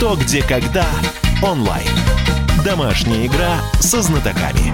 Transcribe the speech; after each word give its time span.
«Что, 0.00 0.16
где, 0.16 0.42
когда» 0.42 0.86
онлайн. 1.42 1.86
Домашняя 2.64 3.26
игра 3.26 3.60
со 3.80 4.00
знатоками. 4.00 4.72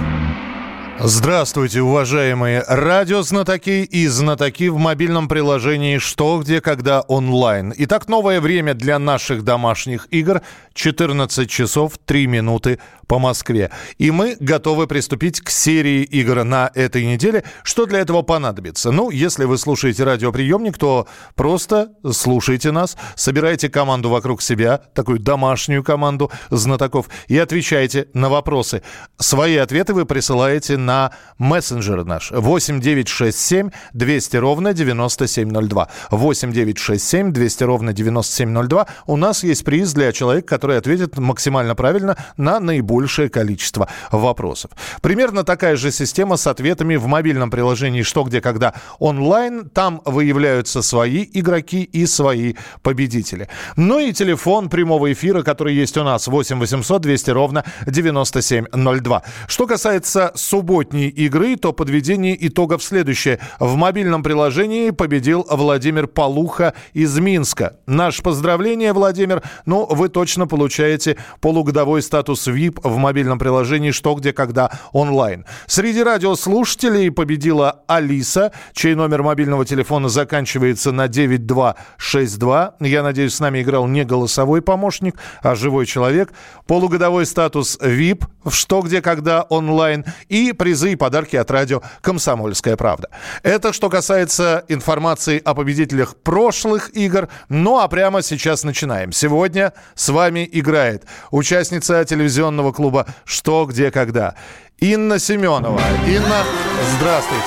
Здравствуйте, 0.99 1.81
уважаемые 1.81 2.63
радиознатоки 2.65 3.83
и 3.83 4.07
знатоки 4.07 4.69
в 4.69 4.77
мобильном 4.77 5.27
приложении 5.27 5.97
«Что, 5.97 6.39
где, 6.39 6.61
когда» 6.61 7.01
онлайн. 7.01 7.73
Итак, 7.77 8.07
новое 8.07 8.39
время 8.39 8.73
для 8.73 8.99
наших 8.99 9.43
домашних 9.43 10.07
игр– 10.11 10.41
14 10.73 11.49
часов 11.49 11.99
3 12.05 12.27
минуты 12.27 12.79
по 13.07 13.19
Москве. 13.19 13.71
И 13.97 14.11
мы 14.11 14.37
готовы 14.39 14.87
приступить 14.87 15.41
к 15.41 15.49
серии 15.49 16.03
игр 16.03 16.43
на 16.43 16.69
этой 16.75 17.05
неделе. 17.05 17.43
Что 17.63 17.85
для 17.85 17.99
этого 17.99 18.21
понадобится? 18.21 18.91
Ну, 18.91 19.09
если 19.09 19.45
вы 19.45 19.57
слушаете 19.57 20.03
радиоприемник, 20.03 20.77
то 20.77 21.07
просто 21.35 21.89
слушайте 22.11 22.71
нас, 22.71 22.97
собирайте 23.15 23.69
команду 23.69 24.09
вокруг 24.09 24.41
себя, 24.41 24.77
такую 24.93 25.19
домашнюю 25.19 25.83
команду 25.83 26.31
знатоков, 26.49 27.09
и 27.27 27.37
отвечайте 27.37 28.07
на 28.13 28.29
вопросы. 28.29 28.83
Свои 29.17 29.55
ответы 29.57 29.93
вы 29.93 30.05
присылаете 30.05 30.77
на 30.77 31.11
мессенджер 31.37 32.03
наш 32.03 32.31
8967 32.31 33.69
200 33.93 34.37
ровно 34.37 34.73
9702. 34.73 35.89
8967 36.11 37.31
200 37.31 37.63
ровно 37.63 37.93
9702. 37.93 38.87
У 39.05 39.17
нас 39.17 39.43
есть 39.43 39.63
приз 39.63 39.93
для 39.93 40.11
человека, 40.11 40.47
который 40.47 40.77
ответит 40.77 41.17
максимально 41.17 41.75
правильно 41.75 42.17
на 42.35 42.59
наиболее 42.59 42.96
большее 42.97 43.29
количество 43.29 43.87
вопросов. 44.11 44.71
Примерно 45.01 45.43
такая 45.43 45.75
же 45.75 45.91
система 45.91 46.35
с 46.35 46.47
ответами 46.47 46.95
в 46.95 47.05
мобильном 47.05 47.51
приложении 47.51 48.01
«Что, 48.01 48.23
где, 48.23 48.41
когда» 48.41 48.73
онлайн. 48.97 49.69
Там 49.69 50.01
выявляются 50.05 50.81
свои 50.81 51.23
игроки 51.31 51.83
и 51.83 52.07
свои 52.07 52.55
победители. 52.81 53.49
Ну 53.75 53.99
и 53.99 54.13
телефон 54.13 54.69
прямого 54.69 55.13
эфира, 55.13 55.43
который 55.43 55.75
есть 55.75 55.95
у 55.97 56.03
нас 56.03 56.27
8 56.27 56.59
800 56.59 57.01
200 57.03 57.29
ровно 57.29 57.63
9702. 57.85 59.23
Что 59.47 59.67
касается 59.67 60.31
субботней 60.33 61.09
игры, 61.09 61.55
то 61.55 61.73
подведение 61.73 62.35
итогов 62.47 62.81
следующее. 62.81 63.37
В 63.59 63.75
мобильном 63.75 64.23
приложении 64.23 64.89
победил 64.89 65.45
Владимир 65.47 66.07
Полуха 66.07 66.73
из 66.93 67.15
Минска. 67.19 67.75
Наше 67.85 68.23
поздравление, 68.23 68.91
Владимир. 68.91 69.43
Ну, 69.67 69.85
вы 69.85 70.09
точно 70.09 70.47
получаете 70.47 71.17
полугодовой 71.41 72.01
статус 72.01 72.47
VIP 72.47 72.86
в 72.87 72.97
мобильном 72.97 73.39
приложении 73.39 73.91
«Что, 73.91 74.15
где, 74.15 74.33
когда» 74.33 74.71
онлайн. 74.91 75.45
Среди 75.65 76.03
радиослушателей 76.03 77.11
победила 77.11 77.81
Алиса, 77.87 78.51
чей 78.73 78.95
номер 78.95 79.23
мобильного 79.23 79.65
телефона 79.65 80.09
заканчивается 80.09 80.91
на 80.91 81.07
9262. 81.07 82.75
Я 82.79 83.03
надеюсь, 83.03 83.35
с 83.35 83.39
нами 83.39 83.61
играл 83.61 83.87
не 83.87 84.03
голосовой 84.03 84.61
помощник, 84.61 85.15
а 85.41 85.55
живой 85.55 85.85
человек. 85.85 86.33
Полугодовой 86.65 87.25
статус 87.25 87.77
VIP 87.81 88.25
в 88.43 88.51
«Что, 88.53 88.81
где, 88.81 89.01
когда» 89.01 89.43
онлайн 89.43 90.05
и 90.29 90.53
призы 90.53 90.93
и 90.93 90.95
подарки 90.95 91.35
от 91.35 91.49
радио 91.51 91.81
«Комсомольская 92.01 92.75
правда». 92.77 93.09
Это 93.43 93.73
что 93.73 93.89
касается 93.89 94.63
информации 94.67 95.41
о 95.43 95.53
победителях 95.53 96.15
прошлых 96.15 96.95
игр. 96.95 97.29
Ну 97.49 97.79
а 97.79 97.87
прямо 97.87 98.21
сейчас 98.21 98.63
начинаем. 98.63 99.11
Сегодня 99.11 99.73
с 99.95 100.09
вами 100.09 100.47
играет 100.51 101.05
участница 101.31 102.03
телевизионного 102.05 102.71
клуба 102.77 103.07
«Что, 103.25 103.65
где, 103.65 103.89
когда». 103.89 104.35
Инна 104.79 105.17
Семенова. 105.17 105.81
Инна, 106.05 106.43
здравствуйте. 106.95 107.43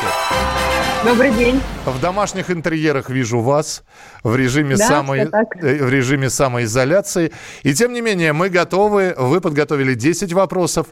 Добрый 1.04 1.30
день. 1.30 1.60
В 1.86 2.00
домашних 2.00 2.50
интерьерах 2.50 3.08
вижу 3.08 3.40
вас 3.40 3.84
в 4.24 4.34
режиме, 4.34 4.76
да, 4.76 4.88
самой, 4.88 5.20
э, 5.20 5.84
в 5.84 5.88
режиме 5.88 6.28
самоизоляции. 6.28 7.30
И 7.62 7.72
тем 7.72 7.92
не 7.92 8.00
менее, 8.00 8.32
мы 8.32 8.48
готовы. 8.48 9.14
Вы 9.16 9.40
подготовили 9.40 9.94
10 9.94 10.32
вопросов, 10.32 10.88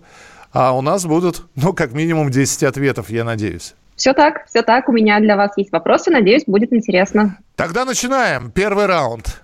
а 0.53 0.77
у 0.77 0.83
нас 0.83 1.05
будут, 1.05 1.43
ну, 1.57 1.73
как 1.73 1.93
минимум 1.93 2.31
10 2.31 2.63
ответов, 2.63 3.11
я 3.11 3.25
надеюсь. 3.25 3.75
Все 3.97 4.13
так, 4.13 4.47
все 4.47 4.63
так. 4.63 4.89
У 4.89 4.93
меня 4.93 5.19
для 5.19 5.37
вас 5.37 5.51
есть 5.57 5.73
вопросы. 5.73 6.13
Надеюсь, 6.13 6.45
будет 6.47 6.73
интересно. 6.73 7.37
Тогда 7.57 7.85
начинаем. 7.85 8.53
Первый 8.53 8.87
раунд. 8.87 9.41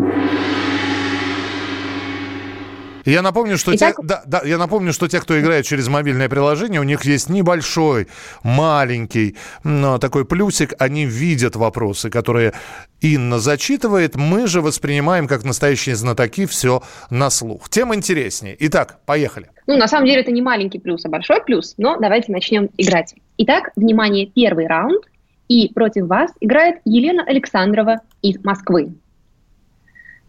Я 3.05 3.23
напомню, 3.23 3.59
что 3.59 3.75
Итак... 3.75 3.97
те, 3.97 4.03
да, 4.03 4.23
да, 4.27 4.43
я 4.45 4.59
напомню, 4.59 4.93
что 4.93 5.09
те, 5.09 5.21
кто 5.21 5.39
играет 5.39 5.67
через 5.67 5.89
мобильное 5.89 6.29
приложение, 6.29 6.81
у 6.81 6.85
них 6.85 7.05
есть 7.05 7.29
небольшой, 7.29 8.09
маленький, 8.43 9.37
но 9.63 9.99
такой 9.99 10.25
плюсик. 10.25 10.75
Они 10.79 11.05
видят 11.05 11.57
вопросы, 11.57 12.11
которые 12.11 12.55
Инна 13.01 13.39
зачитывает. 13.39 14.17
Мы 14.17 14.47
же 14.47 14.61
воспринимаем, 14.61 15.29
как 15.29 15.45
настоящие 15.45 15.97
знатоки, 15.97 16.47
все 16.47 16.83
на 17.11 17.31
слух. 17.31 17.69
Тем 17.69 17.95
интереснее. 17.95 18.57
Итак, 18.61 19.01
поехали. 19.05 19.51
Ну, 19.67 19.77
на 19.77 19.89
самом 19.89 20.07
деле, 20.07 20.21
это 20.21 20.33
не 20.33 20.43
маленький 20.43 20.79
плюс, 20.79 21.05
а 21.05 21.09
большой 21.09 21.43
плюс. 21.45 21.75
Но 21.77 21.99
давайте 21.99 22.33
начнем 22.33 22.71
играть. 22.79 23.15
Итак, 23.39 23.71
внимание, 23.77 24.27
первый 24.27 24.67
раунд. 24.67 25.05
И 25.49 25.71
против 25.75 26.07
вас 26.07 26.31
играет 26.41 26.77
Елена 26.87 27.23
Александрова 27.23 28.01
из 28.23 28.43
Москвы. 28.43 28.95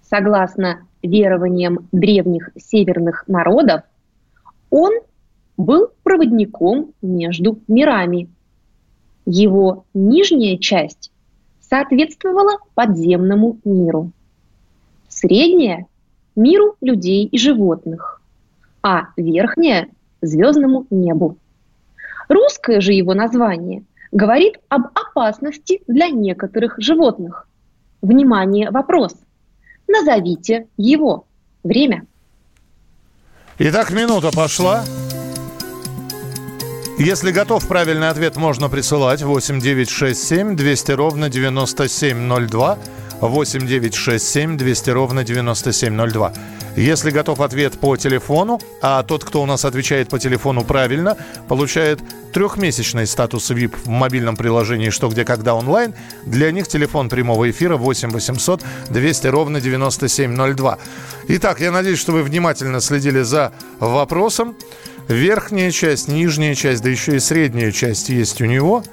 Согласно 0.09 0.85
верованиям 1.06 1.88
древних 1.92 2.50
северных 2.56 3.28
народов, 3.28 3.82
он 4.70 4.92
был 5.58 5.90
проводником 6.04 6.92
между 7.02 7.60
мирами. 7.68 8.30
Его 9.26 9.86
нижняя 9.94 10.58
часть 10.58 11.12
соответствовала 11.62 12.58
подземному 12.76 13.58
миру, 13.64 14.12
средняя– 15.08 15.88
миру 16.36 16.76
людей 16.82 17.26
и 17.26 17.38
животных, 17.38 18.22
а 18.84 19.08
верхняя– 19.18 19.88
звездному 20.22 20.86
небу. 20.90 21.38
Русское 22.28 22.82
же 22.82 22.94
его 22.94 23.14
название 23.14 23.84
говорит 24.12 24.60
об 24.70 24.88
опасности 24.94 25.82
для 25.88 26.10
некоторых 26.10 26.76
животных. 26.78 27.48
Внимание, 28.02 28.70
вопрос. 28.72 29.16
Назовите 29.88 30.68
его. 30.78 31.25
Время. 31.63 32.06
Итак, 33.57 33.91
минута 33.91 34.31
пошла. 34.31 34.84
Если 36.97 37.31
готов 37.31 37.68
правильный 37.68 38.09
ответ, 38.09 38.38
можно 38.38 38.69
присылать 38.69 39.22
8967 39.22 40.56
200 40.56 40.91
ровно 40.91 41.29
9702. 41.29 42.78
8967 43.22 44.57
200 44.57 44.90
ровно 44.91 45.23
9702. 45.23 46.34
Если 46.75 47.09
готов 47.09 47.40
ответ 47.40 47.80
по 47.80 47.96
телефону, 47.96 48.59
а 48.81 49.02
тот, 49.03 49.24
кто 49.24 49.41
у 49.41 49.46
нас 49.46 49.63
отвечает 49.63 50.09
по 50.09 50.19
телефону 50.19 50.66
правильно, 50.66 51.16
получает 51.47 52.02
трехмесячный 52.34 53.08
статус 53.08 53.50
VIP 53.50 53.75
в 53.86 53.88
мобильном 53.88 54.36
приложении 54.36 54.90
«Что, 54.90 55.08
где, 55.08 55.24
когда» 55.24 55.56
онлайн. 55.56 55.94
Для 56.25 56.52
них 56.52 56.68
телефон 56.68 57.08
прямого 57.08 57.50
эфира 57.50 57.78
8 57.78 58.09
800 58.09 58.62
200 58.90 59.28
ровно 59.28 59.62
9702. 59.62 60.78
Итак, 61.30 61.62
я 61.62 61.72
надеюсь, 61.72 62.00
что 62.00 62.12
вы 62.12 62.24
внимательно 62.24 62.81
следили 62.81 63.22
за 63.22 63.53
вопросом. 63.80 64.53
Верхняя 65.08 65.72
часть, 65.72 66.09
нижняя 66.09 66.56
часть, 66.56 66.84
да 66.84 66.90
еще 66.90 67.16
и 67.16 67.19
средняя 67.19 67.72
часть 67.72 68.09
есть 68.09 68.41
у 68.41 68.46
него. 68.46 68.84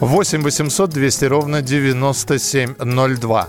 8 0.00 0.42
800 0.42 0.90
200 0.90 1.24
ровно 1.26 1.62
9702. 1.62 3.48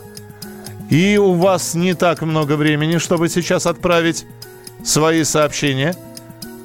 И 0.90 1.18
у 1.18 1.34
вас 1.34 1.76
не 1.76 1.94
так 1.94 2.22
много 2.22 2.56
времени, 2.56 2.98
чтобы 2.98 3.30
сейчас 3.30 3.66
отправить 3.66 4.26
свои 4.84 5.24
сообщения. 5.24 5.96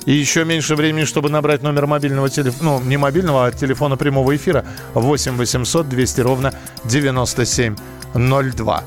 И 0.07 0.13
еще 0.13 0.45
меньше 0.45 0.75
времени, 0.75 1.05
чтобы 1.05 1.29
набрать 1.29 1.63
номер 1.63 1.87
мобильного 1.87 2.29
телефона, 2.29 2.81
ну, 2.81 2.85
не 2.85 2.97
мобильного, 2.97 3.47
а 3.47 3.53
телефона 3.53 3.97
прямого 3.97 4.35
эфира 4.35 4.65
8 4.95 5.37
800 5.37 5.89
200 5.89 6.21
ровно 6.21 6.53
9702. 6.85 8.85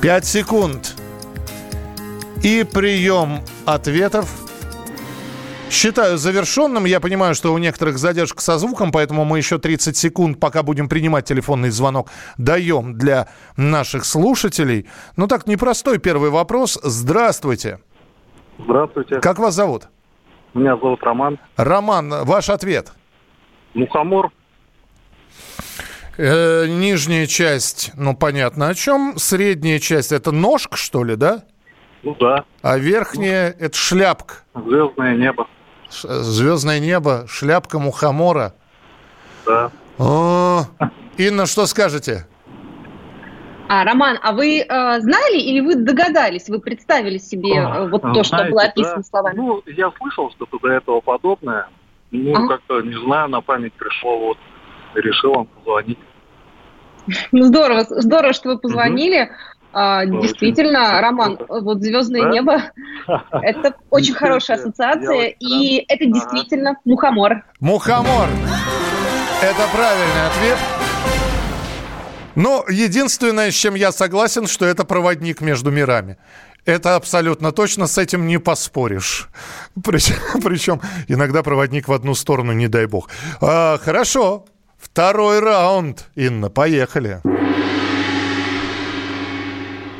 5 0.00 0.26
секунд. 0.26 0.94
И 2.42 2.64
прием 2.64 3.40
ответов 3.64 4.28
считаю 5.72 6.18
завершенным. 6.18 6.84
Я 6.84 7.00
понимаю, 7.00 7.34
что 7.34 7.52
у 7.52 7.58
некоторых 7.58 7.98
задержка 7.98 8.40
со 8.40 8.58
звуком, 8.58 8.92
поэтому 8.92 9.24
мы 9.24 9.38
еще 9.38 9.58
30 9.58 9.96
секунд, 9.96 10.38
пока 10.38 10.62
будем 10.62 10.88
принимать 10.88 11.24
телефонный 11.24 11.70
звонок, 11.70 12.10
даем 12.38 12.96
для 12.96 13.28
наших 13.56 14.04
слушателей. 14.04 14.88
Ну 15.16 15.26
так, 15.26 15.46
непростой 15.46 15.98
первый 15.98 16.30
вопрос. 16.30 16.78
Здравствуйте. 16.82 17.80
Здравствуйте. 18.58 19.20
Как 19.20 19.38
вас 19.38 19.54
зовут? 19.54 19.88
Меня 20.54 20.76
зовут 20.76 21.02
Роман. 21.02 21.38
Роман, 21.56 22.24
ваш 22.24 22.50
ответ? 22.50 22.92
Мухомор. 23.74 24.30
Э, 26.18 26.66
нижняя 26.66 27.26
часть, 27.26 27.92
ну 27.96 28.14
понятно 28.14 28.68
о 28.68 28.74
чем. 28.74 29.14
Средняя 29.16 29.78
часть 29.78 30.12
это 30.12 30.30
ножка, 30.30 30.76
что 30.76 31.04
ли, 31.04 31.16
да? 31.16 31.44
Ну 32.02 32.14
да. 32.20 32.44
А 32.60 32.76
верхняя 32.76 33.54
это 33.58 33.76
шляпка. 33.76 34.34
Звездное 34.54 35.16
небо. 35.16 35.46
Звездное 35.92 36.80
небо, 36.80 37.24
шляпка 37.28 37.78
мухомора. 37.78 38.54
Да. 39.46 39.70
О, 39.98 40.64
Инна, 41.16 41.46
что 41.46 41.66
скажете? 41.66 42.26
А, 43.68 43.84
Роман, 43.84 44.18
а 44.22 44.32
вы 44.32 44.60
э, 44.60 45.00
знали 45.00 45.38
или 45.38 45.60
вы 45.60 45.76
догадались, 45.76 46.48
вы 46.48 46.60
представили 46.60 47.16
себе 47.16 47.56
э, 47.56 47.88
вот 47.88 48.02
то, 48.02 48.22
что 48.22 48.36
Знаете, 48.36 48.50
было 48.50 48.62
описано 48.64 48.96
да. 48.96 49.02
словами? 49.02 49.36
Ну, 49.36 49.62
я 49.66 49.90
слышал 49.98 50.30
что-то 50.32 50.58
до 50.58 50.68
этого 50.68 51.00
подобное. 51.00 51.68
Ну, 52.10 52.34
Ага. 52.34 52.48
как-то, 52.48 52.82
не 52.82 53.02
знаю, 53.06 53.30
на 53.30 53.40
память 53.40 53.72
пришло, 53.72 54.18
вот, 54.18 54.38
решил 54.94 55.32
вам 55.32 55.46
позвонить. 55.46 55.98
Ну, 57.32 57.44
здорово, 57.44 57.84
здорово, 57.88 58.32
что 58.34 58.50
вы 58.50 58.58
позвонили. 58.58 59.30
А, 59.72 60.02
Очень 60.02 60.20
действительно, 60.22 60.80
круто. 60.80 61.00
Роман, 61.00 61.38
вот 61.48 61.82
звездное 61.82 62.22
Да? 62.22 62.28
небо, 62.30 62.62
это 63.42 63.74
очень 63.90 64.14
хорошая 64.14 64.58
ассоциация, 64.58 65.34
и 65.38 65.84
это 65.88 66.04
действительно 66.06 66.76
мухомор. 66.84 67.42
Мухомор. 67.60 68.28
Это 69.42 69.66
правильный 69.74 70.26
ответ. 70.26 70.58
Но 72.34 72.64
единственное, 72.68 73.50
с 73.50 73.54
чем 73.54 73.74
я 73.74 73.92
согласен, 73.92 74.46
что 74.46 74.64
это 74.66 74.84
проводник 74.84 75.40
между 75.40 75.70
мирами. 75.70 76.16
Это 76.64 76.94
абсолютно 76.94 77.50
точно, 77.50 77.86
с 77.86 77.98
этим 77.98 78.26
не 78.26 78.38
поспоришь. 78.38 79.28
Причем, 79.84 80.14
причем 80.42 80.80
иногда 81.08 81.42
проводник 81.42 81.88
в 81.88 81.92
одну 81.92 82.14
сторону, 82.14 82.52
не 82.52 82.68
дай 82.68 82.86
бог. 82.86 83.08
А, 83.40 83.78
хорошо, 83.78 84.44
второй 84.78 85.40
раунд. 85.40 86.06
Инна, 86.14 86.50
поехали. 86.50 87.20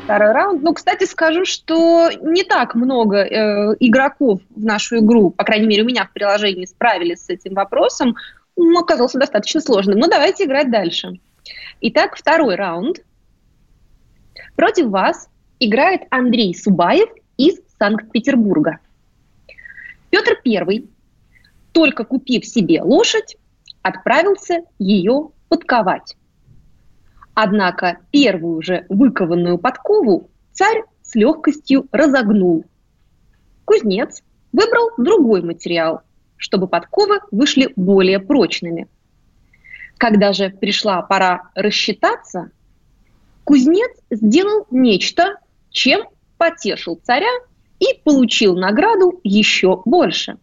Второй 0.04 0.32
раунд. 0.32 0.62
Ну, 0.62 0.74
кстати, 0.74 1.04
скажу, 1.04 1.44
что 1.44 2.10
не 2.10 2.42
так 2.42 2.74
много 2.74 3.18
э, 3.18 3.76
игроков 3.78 4.40
в 4.50 4.64
нашу 4.64 4.98
игру, 4.98 5.30
по 5.30 5.44
крайней 5.44 5.66
мере, 5.66 5.82
у 5.82 5.86
меня 5.86 6.06
в 6.06 6.12
приложении 6.12 6.66
справились 6.66 7.24
с 7.24 7.28
этим 7.28 7.54
вопросом. 7.54 8.16
Он 8.56 8.76
оказался 8.76 9.18
достаточно 9.18 9.60
сложным. 9.60 9.98
Но 9.98 10.08
давайте 10.08 10.44
играть 10.44 10.70
дальше. 10.70 11.20
Итак, 11.80 12.16
второй 12.16 12.56
раунд. 12.56 12.98
Против 14.56 14.86
вас 14.86 15.28
играет 15.60 16.02
Андрей 16.10 16.54
Субаев 16.54 17.08
из 17.36 17.60
Санкт-Петербурга. 17.78 18.78
Петр 20.10 20.38
Первый, 20.42 20.90
только 21.72 22.04
купив 22.04 22.44
себе 22.44 22.82
лошадь, 22.82 23.36
отправился 23.82 24.62
ее 24.78 25.30
подковать. 25.48 26.16
Однако 27.34 27.98
первую 28.10 28.62
же 28.62 28.84
выкованную 28.88 29.58
подкову 29.58 30.30
царь 30.52 30.82
с 31.02 31.14
легкостью 31.14 31.86
разогнул. 31.90 32.64
Кузнец 33.64 34.22
выбрал 34.52 34.90
другой 34.98 35.42
материал, 35.42 36.02
чтобы 36.36 36.68
подковы 36.68 37.20
вышли 37.30 37.72
более 37.76 38.18
прочными. 38.18 38.88
Когда 39.96 40.32
же 40.32 40.50
пришла 40.50 41.00
пора 41.02 41.50
рассчитаться, 41.54 42.50
кузнец 43.44 43.90
сделал 44.10 44.66
нечто, 44.70 45.36
чем 45.70 46.02
потешил 46.36 47.00
царя 47.02 47.30
и 47.78 47.86
получил 48.04 48.56
награду 48.56 49.20
еще 49.22 49.80
больше. 49.84 50.38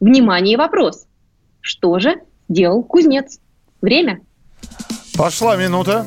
Внимание, 0.00 0.56
вопрос. 0.56 1.06
Что 1.60 1.98
же 1.98 2.22
сделал 2.48 2.82
кузнец? 2.82 3.38
Время. 3.80 4.20
Пошла 5.16 5.56
минута. 5.56 6.06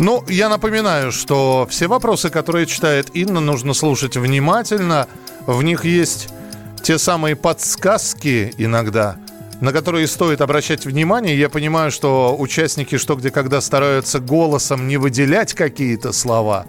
Ну, 0.00 0.22
я 0.28 0.48
напоминаю, 0.48 1.10
что 1.10 1.66
все 1.68 1.88
вопросы, 1.88 2.30
которые 2.30 2.66
читает 2.66 3.10
Инна, 3.14 3.40
нужно 3.40 3.74
слушать 3.74 4.16
внимательно. 4.16 5.08
В 5.44 5.60
них 5.64 5.84
есть 5.84 6.28
те 6.84 6.98
самые 6.98 7.34
подсказки 7.34 8.54
иногда, 8.58 9.16
на 9.60 9.72
которые 9.72 10.06
стоит 10.06 10.40
обращать 10.40 10.86
внимание. 10.86 11.36
Я 11.36 11.48
понимаю, 11.48 11.90
что 11.90 12.36
участники 12.38 12.96
«Что, 12.96 13.16
где, 13.16 13.32
когда» 13.32 13.60
стараются 13.60 14.20
голосом 14.20 14.86
не 14.86 14.98
выделять 14.98 15.52
какие-то 15.54 16.12
слова. 16.12 16.66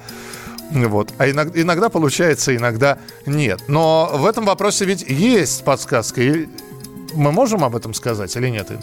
Вот. 0.71 1.13
А 1.19 1.29
иногда, 1.29 1.61
иногда 1.61 1.89
получается, 1.89 2.55
иногда 2.55 2.97
нет. 3.27 3.61
Но 3.67 4.09
в 4.11 4.25
этом 4.25 4.45
вопросе 4.45 4.85
ведь 4.85 5.03
есть 5.07 5.63
подсказка. 5.63 6.19
Мы 7.13 7.31
можем 7.31 7.63
об 7.63 7.75
этом 7.75 7.93
сказать 7.93 8.35
или 8.35 8.49
нет, 8.49 8.71
Инна? 8.71 8.81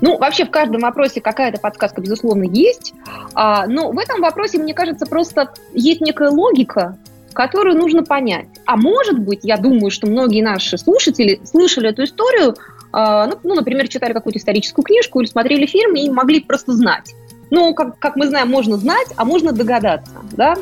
Ну, 0.00 0.18
вообще 0.18 0.44
в 0.44 0.50
каждом 0.50 0.82
вопросе 0.82 1.20
какая-то 1.20 1.60
подсказка, 1.60 2.00
безусловно, 2.00 2.44
есть. 2.44 2.94
А, 3.34 3.66
но 3.66 3.90
в 3.90 3.98
этом 3.98 4.20
вопросе, 4.20 4.58
мне 4.58 4.74
кажется, 4.74 5.06
просто 5.06 5.52
есть 5.72 6.00
некая 6.00 6.30
логика, 6.30 6.98
которую 7.32 7.76
нужно 7.76 8.02
понять. 8.02 8.48
А 8.64 8.76
может 8.76 9.18
быть, 9.18 9.40
я 9.42 9.56
думаю, 9.56 9.90
что 9.90 10.06
многие 10.06 10.42
наши 10.42 10.78
слушатели 10.78 11.40
слышали 11.44 11.90
эту 11.90 12.04
историю, 12.04 12.56
а, 12.92 13.26
ну, 13.26 13.38
ну, 13.42 13.54
например, 13.54 13.88
читали 13.88 14.12
какую-то 14.12 14.38
историческую 14.38 14.84
книжку 14.84 15.20
или 15.20 15.28
смотрели 15.28 15.66
фильм 15.66 15.94
и 15.94 16.08
могли 16.10 16.40
просто 16.40 16.72
знать. 16.72 17.14
Ну, 17.50 17.74
как, 17.74 17.98
как 17.98 18.16
мы 18.16 18.26
знаем, 18.26 18.48
можно 18.48 18.76
знать, 18.76 19.08
а 19.16 19.24
можно 19.24 19.52
догадаться, 19.52 20.14
да? 20.32 20.56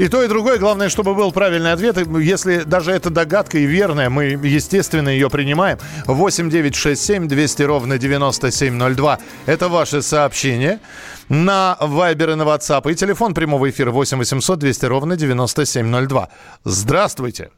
И 0.00 0.08
то, 0.08 0.22
и 0.22 0.28
другое. 0.28 0.58
Главное, 0.58 0.88
чтобы 0.88 1.14
был 1.14 1.30
правильный 1.30 1.72
ответ. 1.72 1.98
И 1.98 2.22
Если 2.24 2.62
даже 2.62 2.90
эта 2.90 3.10
догадка 3.10 3.58
и 3.58 3.66
верная, 3.66 4.08
мы, 4.08 4.24
естественно, 4.24 5.10
ее 5.10 5.28
принимаем. 5.28 5.76
8 6.06 6.48
9 6.48 6.74
6 6.74 7.02
7 7.04 7.28
200 7.28 7.62
ровно 7.64 7.98
9702. 7.98 9.18
Это 9.44 9.68
ваши 9.68 10.00
сообщения 10.00 10.80
на 11.28 11.76
Viber 11.80 12.32
и 12.32 12.34
на 12.34 12.44
WhatsApp. 12.44 12.90
И 12.90 12.94
телефон 12.94 13.34
прямого 13.34 13.68
эфира 13.68 13.90
8 13.90 14.16
800 14.16 14.58
200 14.58 14.86
ровно 14.86 15.16
9702. 15.18 16.28
Здравствуйте. 16.64 17.50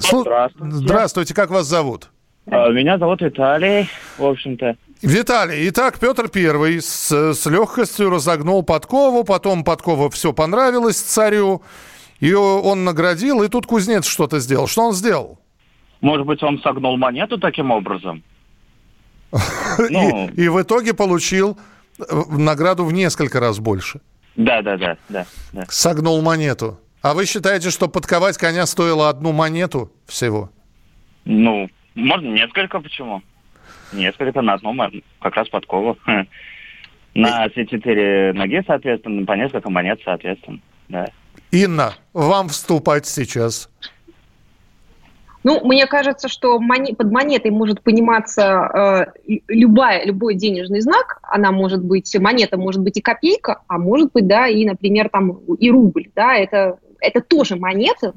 Слу- 0.00 0.20
Здравствуйте. 0.20 0.76
Здравствуйте. 0.76 1.34
Как 1.34 1.48
вас 1.50 1.66
зовут? 1.66 2.10
э, 2.46 2.50
Меня 2.72 2.98
зовут 2.98 3.22
Виталий, 3.22 3.88
в 4.18 4.24
общем-то. 4.26 4.76
Виталий, 5.02 5.68
итак, 5.68 5.98
Петр 5.98 6.28
Первый 6.28 6.80
с, 6.80 7.10
с 7.34 7.46
легкостью 7.46 8.10
разогнул 8.10 8.62
подкову, 8.62 9.24
потом 9.24 9.64
подкова 9.64 10.10
все 10.10 10.32
понравилось 10.32 10.98
царю, 10.98 11.62
и 12.20 12.32
он 12.32 12.84
наградил, 12.84 13.42
и 13.42 13.48
тут 13.48 13.66
кузнец 13.66 14.06
что-то 14.06 14.40
сделал. 14.40 14.66
Что 14.66 14.82
он 14.82 14.94
сделал? 14.94 15.38
Может 16.00 16.26
быть, 16.26 16.42
он 16.42 16.60
согнул 16.60 16.96
монету 16.96 17.38
таким 17.38 17.70
образом? 17.70 18.22
Ну. 19.90 20.28
И, 20.28 20.42
и 20.44 20.48
в 20.48 20.62
итоге 20.62 20.94
получил 20.94 21.58
э, 21.98 22.02
награду 22.30 22.84
в 22.84 22.92
несколько 22.92 23.40
раз 23.40 23.58
больше. 23.58 24.00
Да, 24.36 24.62
да, 24.62 24.76
да, 24.76 24.96
да, 25.08 25.26
да. 25.52 25.64
Согнул 25.68 26.22
монету. 26.22 26.78
А 27.02 27.14
вы 27.14 27.26
считаете, 27.26 27.70
что 27.70 27.88
подковать 27.88 28.38
коня 28.38 28.66
стоило 28.66 29.08
одну 29.08 29.32
монету 29.32 29.92
всего? 30.06 30.50
Ну, 31.24 31.68
можно 31.94 32.28
несколько, 32.28 32.80
почему? 32.80 33.22
Несколько 33.92 34.42
на 34.42 34.54
одну, 34.54 34.72
мо- 34.72 34.90
как 35.20 35.36
раз 35.36 35.48
подкову. 35.48 35.96
Хм. 36.04 36.26
На 37.14 37.48
все 37.48 37.64
четыре 37.66 38.32
ноги, 38.32 38.62
соответственно, 38.66 39.24
по 39.24 39.32
несколько 39.32 39.70
монет, 39.70 40.00
соответственно. 40.04 40.58
Да. 40.88 41.06
Инна, 41.52 41.94
вам 42.12 42.48
вступать 42.48 43.06
сейчас. 43.06 43.70
Ну, 45.44 45.60
мне 45.62 45.86
кажется, 45.86 46.28
что 46.28 46.58
моне- 46.58 46.96
под 46.96 47.12
монетой 47.12 47.50
может 47.50 47.82
пониматься 47.82 49.12
э, 49.26 49.38
любая, 49.46 50.04
любой 50.06 50.34
денежный 50.34 50.80
знак. 50.80 51.18
Она 51.22 51.52
может 51.52 51.84
быть, 51.84 52.16
монета 52.18 52.56
может 52.56 52.80
быть 52.80 52.96
и 52.96 53.02
копейка, 53.02 53.60
а 53.68 53.78
может 53.78 54.10
быть, 54.12 54.26
да, 54.26 54.48
и, 54.48 54.64
например, 54.64 55.10
там 55.10 55.32
и 55.58 55.70
рубль, 55.70 56.08
да, 56.16 56.34
это, 56.34 56.78
это 56.98 57.20
тоже 57.20 57.56
монеты. 57.56 58.12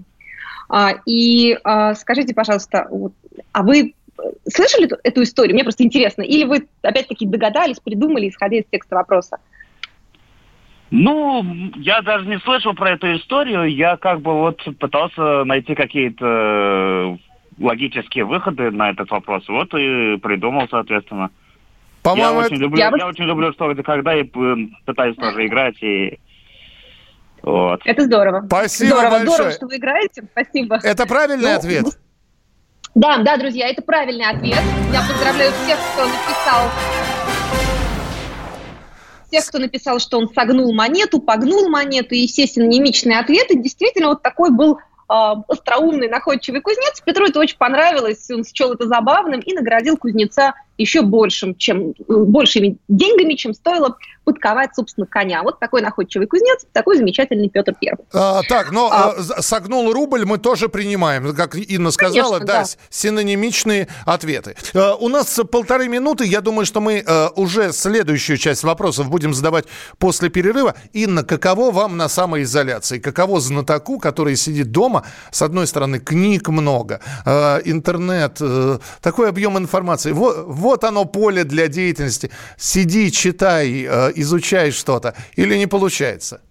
А, 0.70 0.94
и 1.06 1.58
а, 1.64 1.96
скажите, 1.96 2.34
пожалуйста, 2.34 2.88
вот, 2.90 3.14
а 3.52 3.64
вы 3.64 3.94
слышали 4.48 4.90
эту, 5.04 5.24
историю? 5.24 5.54
Мне 5.56 5.64
просто 5.64 5.84
интересно. 5.84 6.22
Или 6.22 6.44
вы 6.46 6.68
опять-таки 6.82 7.26
догадались, 7.26 7.80
придумали, 7.80 8.30
исходя 8.30 8.58
из 8.58 8.66
текста 8.72 8.96
вопроса? 8.96 9.38
Ну, 10.90 11.44
я 11.76 12.02
даже 12.02 12.26
не 12.28 12.40
слышал 12.40 12.74
про 12.74 12.92
эту 12.92 13.14
историю. 13.18 13.66
Я 13.66 13.98
как 13.98 14.22
бы 14.22 14.34
вот 14.34 14.62
пытался 14.80 15.44
найти 15.44 15.76
какие-то 15.76 16.26
э, 16.26 17.18
логические 17.62 18.24
выходы 18.24 18.72
на 18.72 18.92
этот 18.92 19.10
вопрос. 19.12 19.48
Вот 19.50 19.74
и 19.74 20.18
придумал, 20.18 20.68
соответственно. 20.70 21.30
Я 22.06 22.12
По-моему, 22.12 22.40
очень, 22.40 22.56
это- 22.56 22.64
люблю, 22.64 22.78
Я 22.80 22.86
я, 22.86 22.92
бы- 22.92 23.04
очень 23.04 23.26
люблю 23.26 23.52
что 23.52 23.74
где 23.74 23.84
когда 23.84 24.16
и 24.16 24.24
п- 24.24 24.70
пытаюсь 24.86 25.18
тоже 25.18 25.46
играть 25.46 25.76
и 25.84 26.20
вот. 27.42 27.82
Это 27.84 28.04
здорово. 28.04 28.44
Спасибо 28.48 28.90
здорово, 28.96 29.10
большое. 29.12 29.30
здорово, 29.36 29.52
что 29.52 29.68
вы 29.68 29.76
играете. 29.76 30.24
Спасибо. 30.32 30.80
это 30.82 31.06
правильный 31.06 31.52
Ну, 31.52 31.56
ответ? 31.58 31.86
Да, 32.98 33.20
да, 33.20 33.38
друзья, 33.38 33.70
это 33.70 33.84
правильный 33.84 34.26
ответ. 34.26 34.60
Я 34.92 35.04
поздравляю 35.08 35.52
всех, 35.52 35.78
кто 35.94 36.08
написал 36.08 36.64
тех, 39.30 39.46
кто 39.46 39.60
написал, 39.60 40.00
что 40.00 40.18
он 40.18 40.30
согнул 40.34 40.74
монету, 40.74 41.20
погнул 41.20 41.70
монету, 41.70 42.16
и, 42.16 42.20
естественно, 42.22 42.66
немичные 42.66 43.20
ответы. 43.20 43.60
Действительно, 43.60 44.08
вот 44.08 44.24
такой 44.24 44.50
был 44.50 44.78
э, 44.78 45.14
остроумный, 45.48 46.10
находчивый 46.10 46.62
кузнец. 46.62 47.00
Петру 47.02 47.28
это 47.28 47.40
очень 47.40 47.58
понравилось, 47.58 48.28
он 48.32 48.44
счел 48.44 48.74
это 48.74 48.88
забавным 48.88 49.42
и 49.42 49.54
наградил 49.54 49.98
кузнеца 49.98 50.56
еще 50.78 51.02
большим, 51.02 51.56
чем, 51.56 51.94
большими 52.08 52.78
деньгами, 52.88 53.34
чем 53.34 53.54
стоило 53.54 53.98
подковать, 54.24 54.72
собственно, 54.76 55.08
коня. 55.08 55.42
Вот 55.42 55.60
такой 55.60 55.82
находчивый 55.82 56.28
кузнец, 56.28 56.66
такой 56.74 56.98
замечательный 56.98 57.50
Петр 57.50 57.74
Первый. 57.80 58.06
А, 58.14 58.42
так, 58.44 58.72
но 58.72 58.90
а, 58.92 59.16
а, 59.18 59.42
согнул 59.42 59.94
рубль 59.94 60.26
мы 60.26 60.38
тоже 60.38 60.68
принимаем. 60.68 61.34
Как 61.34 61.56
Инна 61.56 61.92
сказала, 61.92 62.40
Конечно, 62.40 62.46
да, 62.46 62.64
да, 62.64 62.70
синонимичные 62.90 63.88
ответы. 64.06 64.56
А, 64.74 64.96
у 64.96 65.08
нас 65.08 65.40
полторы 65.50 65.88
минуты. 65.88 66.26
Я 66.26 66.42
думаю, 66.42 66.66
что 66.66 66.82
мы 66.82 67.04
а, 67.08 67.30
уже 67.36 67.72
следующую 67.72 68.38
часть 68.38 68.64
вопросов 68.64 69.10
будем 69.10 69.34
задавать 69.34 69.66
после 69.98 70.30
перерыва. 70.30 70.76
Инна, 70.92 71.24
каково 71.24 71.72
вам 71.72 71.96
на 71.96 72.10
самоизоляции? 72.10 73.00
Каково 73.00 73.40
знатоку, 73.40 73.98
который 73.98 74.36
сидит 74.36 74.72
дома? 74.72 75.06
С 75.32 75.42
одной 75.42 75.68
стороны, 75.68 76.00
книг 76.00 76.50
много, 76.50 77.00
а, 77.26 77.60
интернет, 77.64 78.38
а, 78.42 78.80
такой 79.02 79.30
объем 79.30 79.58
информации. 79.58 80.12
Вот, 80.12 80.46
вот 80.68 80.84
оно 80.84 81.06
поле 81.06 81.46
для 81.46 81.70
деятельности. 81.70 82.30
Сиди, 82.58 83.10
читай, 83.10 83.86
а, 83.90 84.10
изучай 84.16 84.72
что-то. 84.72 85.16
Или 85.38 85.56
не 85.56 85.66
получается? 85.66 86.42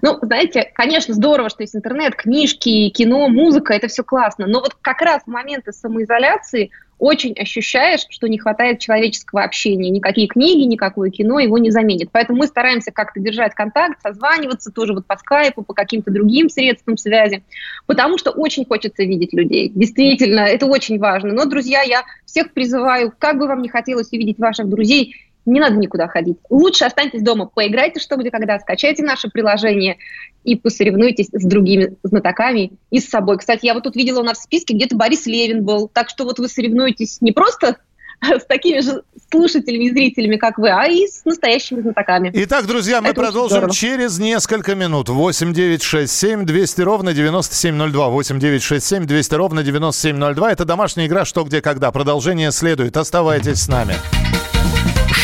Ну, 0.00 0.18
знаете, 0.22 0.70
конечно, 0.74 1.12
здорово, 1.12 1.50
что 1.50 1.64
есть 1.64 1.74
интернет, 1.74 2.14
книжки, 2.14 2.88
кино, 2.90 3.28
музыка, 3.28 3.74
это 3.74 3.88
все 3.88 4.04
классно. 4.04 4.46
Но 4.46 4.60
вот 4.60 4.76
как 4.80 5.02
раз 5.02 5.24
в 5.24 5.26
моменты 5.26 5.72
самоизоляции 5.72 6.70
очень 7.02 7.34
ощущаешь, 7.34 8.06
что 8.10 8.28
не 8.28 8.38
хватает 8.38 8.78
человеческого 8.78 9.42
общения. 9.42 9.90
Никакие 9.90 10.28
книги, 10.28 10.62
никакое 10.62 11.10
кино 11.10 11.40
его 11.40 11.58
не 11.58 11.72
заменит. 11.72 12.10
Поэтому 12.12 12.38
мы 12.38 12.46
стараемся 12.46 12.92
как-то 12.92 13.18
держать 13.18 13.54
контакт, 13.54 14.00
созваниваться 14.00 14.70
тоже 14.70 14.94
вот 14.94 15.04
по 15.04 15.16
скайпу, 15.16 15.62
по 15.64 15.74
каким-то 15.74 16.12
другим 16.12 16.48
средствам 16.48 16.96
связи, 16.96 17.42
потому 17.86 18.18
что 18.18 18.30
очень 18.30 18.64
хочется 18.64 19.02
видеть 19.02 19.32
людей. 19.32 19.68
Действительно, 19.74 20.40
это 20.42 20.66
очень 20.66 21.00
важно. 21.00 21.32
Но, 21.32 21.44
друзья, 21.44 21.82
я 21.82 22.04
всех 22.24 22.52
призываю, 22.52 23.12
как 23.18 23.36
бы 23.36 23.48
вам 23.48 23.62
не 23.62 23.68
хотелось 23.68 24.12
увидеть 24.12 24.38
ваших 24.38 24.68
друзей, 24.68 25.16
не 25.46 25.60
надо 25.60 25.76
никуда 25.76 26.08
ходить. 26.08 26.38
Лучше 26.50 26.84
останьтесь 26.84 27.22
дома, 27.22 27.46
поиграйте 27.46 28.00
что, 28.00 28.16
где, 28.16 28.30
когда, 28.30 28.58
скачайте 28.58 29.02
наше 29.02 29.28
приложение 29.28 29.98
и 30.44 30.56
посоревнуйтесь 30.56 31.28
с 31.32 31.44
другими 31.44 31.96
знатоками 32.02 32.72
и 32.90 33.00
с 33.00 33.08
собой. 33.08 33.38
Кстати, 33.38 33.66
я 33.66 33.74
вот 33.74 33.84
тут 33.84 33.96
видела 33.96 34.20
у 34.20 34.24
нас 34.24 34.38
в 34.38 34.42
списке, 34.42 34.74
где-то 34.74 34.96
Борис 34.96 35.26
Левин 35.26 35.64
был. 35.64 35.88
Так 35.88 36.08
что 36.08 36.24
вот 36.24 36.38
вы 36.38 36.48
соревнуетесь 36.48 37.20
не 37.20 37.32
просто 37.32 37.78
с 38.22 38.44
такими 38.46 38.80
же 38.80 39.02
слушателями 39.30 39.84
и 39.84 39.90
зрителями, 39.90 40.36
как 40.36 40.58
вы, 40.58 40.70
а 40.70 40.86
и 40.86 41.06
с 41.06 41.24
настоящими 41.24 41.80
знатоками. 41.80 42.30
Итак, 42.34 42.66
друзья, 42.66 43.00
мы 43.00 43.08
Это 43.08 43.20
продолжим 43.20 43.70
через 43.70 44.18
несколько 44.18 44.74
минут. 44.74 45.08
8 45.08 45.52
9 45.52 45.82
6 45.82 46.12
7 46.12 46.44
200 46.44 46.80
ровно 46.82 47.12
9702. 47.12 48.08
8 48.08 48.38
9 48.38 48.62
6 48.62 48.86
7 48.86 49.06
200 49.06 49.34
ровно 49.34 49.62
9702. 49.62 50.52
Это 50.52 50.64
домашняя 50.64 51.06
игра 51.06 51.24
«Что, 51.24 51.44
где, 51.44 51.60
когда». 51.60 51.90
Продолжение 51.90 52.52
следует. 52.52 52.96
Оставайтесь 52.96 53.62
с 53.62 53.68
нами. 53.68 53.94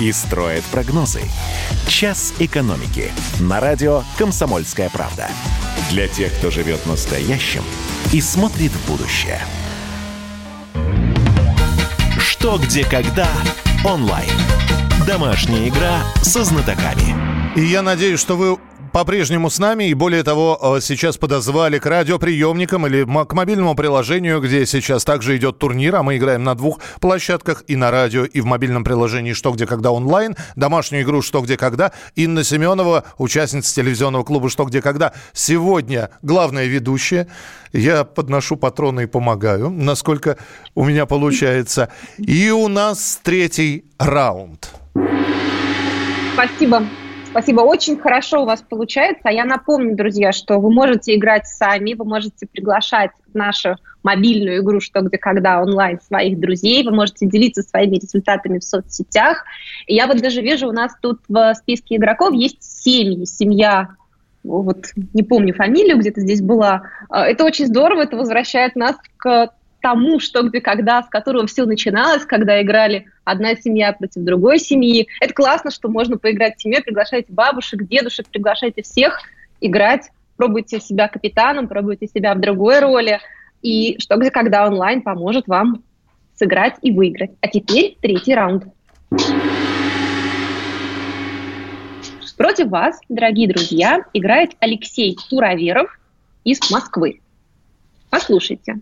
и 0.00 0.12
строит 0.12 0.64
прогнозы. 0.64 1.22
«Час 1.86 2.32
экономики» 2.38 3.12
на 3.38 3.60
радио 3.60 4.02
«Комсомольская 4.16 4.88
правда». 4.88 5.28
Для 5.90 6.08
тех, 6.08 6.32
кто 6.38 6.50
живет 6.50 6.84
настоящим 6.86 7.62
и 8.12 8.20
смотрит 8.20 8.72
в 8.72 8.88
будущее. 8.88 9.40
«Что, 12.18 12.58
где, 12.58 12.84
когда» 12.84 13.28
онлайн. 13.84 14.30
Домашняя 15.06 15.68
игра 15.68 16.02
со 16.22 16.44
знатоками. 16.44 17.14
И 17.56 17.64
я 17.64 17.82
надеюсь, 17.82 18.20
что 18.20 18.36
вы 18.36 18.58
по-прежнему 18.92 19.50
с 19.50 19.58
нами, 19.58 19.88
и 19.88 19.94
более 19.94 20.22
того, 20.22 20.76
э, 20.76 20.80
сейчас 20.80 21.16
подозвали 21.16 21.78
к 21.78 21.86
радиоприемникам 21.86 22.86
или 22.86 23.04
к 23.04 23.32
мобильному 23.32 23.74
приложению, 23.74 24.40
где 24.40 24.66
сейчас 24.66 25.04
также 25.04 25.36
идет 25.36 25.58
турнир, 25.58 25.96
а 25.96 26.02
мы 26.02 26.16
играем 26.16 26.44
на 26.44 26.54
двух 26.54 26.80
площадках, 27.00 27.64
и 27.66 27.76
на 27.76 27.90
радио, 27.90 28.24
и 28.24 28.40
в 28.40 28.46
мобильном 28.46 28.84
приложении 28.84 29.32
«Что, 29.32 29.52
где, 29.52 29.66
когда» 29.66 29.90
онлайн, 29.90 30.36
домашнюю 30.56 31.04
игру 31.04 31.22
«Что, 31.22 31.40
где, 31.40 31.56
когда». 31.56 31.92
Инна 32.16 32.44
Семенова, 32.44 33.04
участница 33.18 33.74
телевизионного 33.74 34.24
клуба 34.24 34.50
«Что, 34.50 34.64
где, 34.64 34.82
когда». 34.82 35.12
Сегодня 35.32 36.10
главная 36.22 36.66
ведущая. 36.66 37.28
Я 37.72 38.04
подношу 38.04 38.56
патроны 38.56 39.04
и 39.04 39.06
помогаю, 39.06 39.70
насколько 39.70 40.36
у 40.74 40.84
меня 40.84 41.06
получается. 41.06 41.90
И 42.18 42.50
у 42.50 42.68
нас 42.68 43.20
третий 43.22 43.84
раунд. 43.98 44.70
Спасибо. 46.34 46.82
Спасибо, 47.30 47.60
очень 47.60 47.96
хорошо 47.96 48.42
у 48.42 48.46
вас 48.46 48.60
получается. 48.60 49.22
А 49.24 49.32
я 49.32 49.44
напомню, 49.44 49.94
друзья, 49.94 50.32
что 50.32 50.58
вы 50.58 50.72
можете 50.72 51.14
играть 51.14 51.46
сами, 51.46 51.94
вы 51.94 52.04
можете 52.04 52.46
приглашать 52.46 53.12
нашу 53.34 53.76
мобильную 54.02 54.62
игру 54.62 54.80
«Что, 54.80 55.00
где, 55.02 55.16
когда» 55.16 55.62
онлайн 55.62 56.00
своих 56.00 56.40
друзей, 56.40 56.82
вы 56.84 56.90
можете 56.90 57.26
делиться 57.26 57.62
своими 57.62 57.96
результатами 57.96 58.58
в 58.58 58.64
соцсетях. 58.64 59.44
И 59.86 59.94
я 59.94 60.08
вот 60.08 60.20
даже 60.20 60.42
вижу, 60.42 60.68
у 60.68 60.72
нас 60.72 60.92
тут 61.00 61.20
в 61.28 61.54
списке 61.54 61.96
игроков 61.96 62.34
есть 62.34 62.62
семьи, 62.62 63.24
семья 63.26 63.90
вот 64.42 64.86
не 65.12 65.22
помню 65.22 65.54
фамилию, 65.54 65.98
где-то 65.98 66.22
здесь 66.22 66.40
была. 66.40 66.82
А, 67.10 67.26
это 67.26 67.44
очень 67.44 67.66
здорово, 67.66 68.02
это 68.02 68.16
возвращает 68.16 68.74
нас 68.74 68.96
к 69.18 69.52
тому, 69.80 70.20
что 70.20 70.42
где 70.42 70.60
когда, 70.60 71.02
с 71.02 71.08
которого 71.08 71.46
все 71.46 71.64
начиналось, 71.64 72.24
когда 72.24 72.62
играли 72.62 73.06
одна 73.24 73.54
семья 73.54 73.92
против 73.92 74.22
другой 74.22 74.58
семьи. 74.58 75.08
Это 75.20 75.34
классно, 75.34 75.70
что 75.70 75.88
можно 75.88 76.18
поиграть 76.18 76.56
в 76.56 76.62
семье, 76.62 76.82
приглашайте 76.82 77.32
бабушек, 77.32 77.86
дедушек, 77.86 78.26
приглашайте 78.28 78.82
всех 78.82 79.20
играть, 79.60 80.10
пробуйте 80.36 80.80
себя 80.80 81.08
капитаном, 81.08 81.68
пробуйте 81.68 82.06
себя 82.06 82.34
в 82.34 82.40
другой 82.40 82.80
роли. 82.80 83.20
И 83.62 83.98
что 84.00 84.16
где 84.16 84.30
когда 84.30 84.66
онлайн 84.66 85.02
поможет 85.02 85.46
вам 85.46 85.82
сыграть 86.34 86.76
и 86.82 86.92
выиграть. 86.92 87.32
А 87.40 87.48
теперь 87.48 87.96
третий 88.00 88.34
раунд. 88.34 88.64
Против 92.40 92.68
вас, 92.68 92.98
дорогие 93.10 93.46
друзья, 93.48 94.02
играет 94.14 94.52
Алексей 94.60 95.14
Тураверов 95.28 96.00
из 96.42 96.58
Москвы. 96.70 97.20
Послушайте 98.08 98.80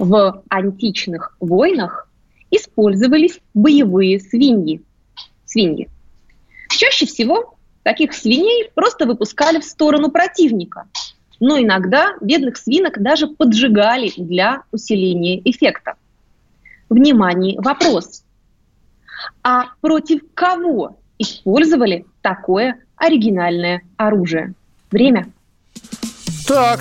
в 0.00 0.42
античных 0.48 1.36
войнах 1.40 2.08
использовались 2.50 3.38
боевые 3.54 4.18
свиньи. 4.18 4.82
свиньи. 5.44 5.88
Чаще 6.70 7.04
всего 7.04 7.54
таких 7.82 8.14
свиней 8.14 8.70
просто 8.74 9.06
выпускали 9.06 9.60
в 9.60 9.64
сторону 9.64 10.10
противника, 10.10 10.88
но 11.38 11.60
иногда 11.60 12.14
бедных 12.20 12.56
свинок 12.56 13.00
даже 13.00 13.26
поджигали 13.28 14.10
для 14.16 14.62
усиления 14.72 15.40
эффекта. 15.44 15.94
Внимание, 16.88 17.60
вопрос. 17.60 18.24
А 19.42 19.66
против 19.82 20.22
кого 20.32 20.96
использовали 21.18 22.06
такое 22.22 22.82
оригинальное 22.96 23.82
оружие? 23.98 24.54
Время. 24.90 25.30
Так, 26.48 26.80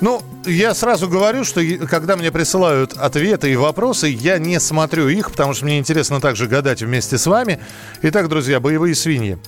ну, 0.00 0.20
я 0.46 0.74
сразу 0.74 1.08
говорю, 1.08 1.44
что 1.44 1.60
когда 1.86 2.16
мне 2.16 2.32
присылают 2.32 2.94
ответы 2.94 3.52
и 3.52 3.56
вопросы, 3.56 4.08
я 4.08 4.38
не 4.38 4.58
смотрю 4.58 5.08
их, 5.08 5.30
потому 5.30 5.54
что 5.54 5.64
мне 5.64 5.78
интересно 5.78 6.20
также 6.20 6.46
гадать 6.46 6.82
вместе 6.82 7.18
с 7.18 7.26
вами. 7.26 7.60
Итак, 8.02 8.28
друзья, 8.28 8.60
боевые 8.60 8.94
свиньи. 8.94 9.38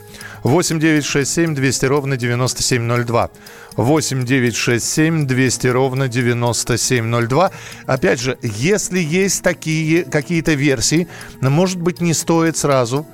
8 0.43 0.79
9 0.79 1.05
6 1.05 1.31
7 1.31 1.55
200 1.55 1.87
ровно 1.87 2.17
9702. 2.17 3.31
8 3.77 4.25
9 4.25 4.57
6 4.57 4.85
7 4.85 5.27
200 5.27 5.67
ровно 5.69 6.09
9702. 6.09 7.51
Опять 7.87 8.21
же, 8.21 8.39
если 8.43 8.99
есть 8.99 9.43
такие 9.43 10.05
какие-то 10.05 10.53
версии, 10.53 11.09
может 11.41 11.81
быть, 11.81 12.01
не 12.01 12.13
стоит 12.13 12.57
сразу 12.57 13.07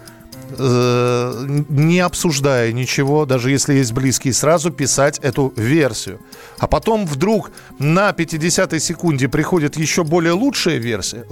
э, 0.59 1.65
не 1.69 2.01
обсуждая 2.01 2.73
ничего, 2.73 3.27
даже 3.27 3.51
если 3.51 3.75
есть 3.75 3.93
близкие, 3.93 4.33
сразу 4.33 4.71
писать 4.71 5.19
эту 5.21 5.53
версию. 5.57 6.21
А 6.59 6.67
потом 6.67 7.07
вдруг 7.07 7.51
на 7.79 8.11
50-й 8.11 8.81
секунде 8.81 9.29
приходит 9.29 9.77
еще 9.77 10.05
более 10.05 10.33
лучшая 10.33 10.77
версия, 10.77 11.25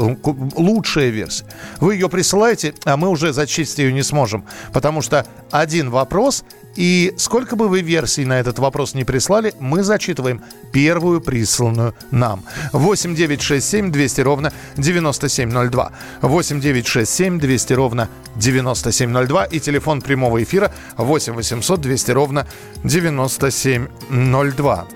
лучшая 0.56 1.08
версия. 1.08 1.44
Вы 1.80 1.94
ее 1.94 2.08
присылаете, 2.08 2.74
а 2.84 2.96
мы 2.96 3.08
уже 3.08 3.32
зачесть 3.32 3.78
ее 3.78 3.92
не 3.92 4.02
сможем, 4.02 4.44
потому 4.72 5.02
что 5.02 5.26
один 5.50 5.90
вопрос 5.90 6.44
И 6.76 7.14
сколько 7.16 7.56
бы 7.56 7.68
вы 7.68 7.80
версий 7.80 8.24
на 8.24 8.38
этот 8.38 8.58
вопрос 8.58 8.94
не 8.94 9.04
прислали, 9.04 9.54
мы 9.58 9.82
зачитываем 9.82 10.42
первую 10.72 11.20
присланную 11.20 11.94
нам. 12.10 12.44
8 12.72 13.14
9 13.14 13.42
6 13.42 13.66
7 13.66 13.92
200 13.92 14.20
ровно 14.20 14.52
9702. 14.76 15.92
8 16.22 16.60
9 16.60 16.86
6 16.86 17.10
7 17.10 17.40
200 17.40 17.72
ровно 17.72 18.08
9702. 18.36 19.44
И 19.44 19.60
телефон 19.60 20.02
прямого 20.02 20.42
эфира 20.42 20.72
8 20.96 21.34
800 21.34 21.80
200 21.80 22.10
ровно 22.12 22.46
9702. 22.84 24.86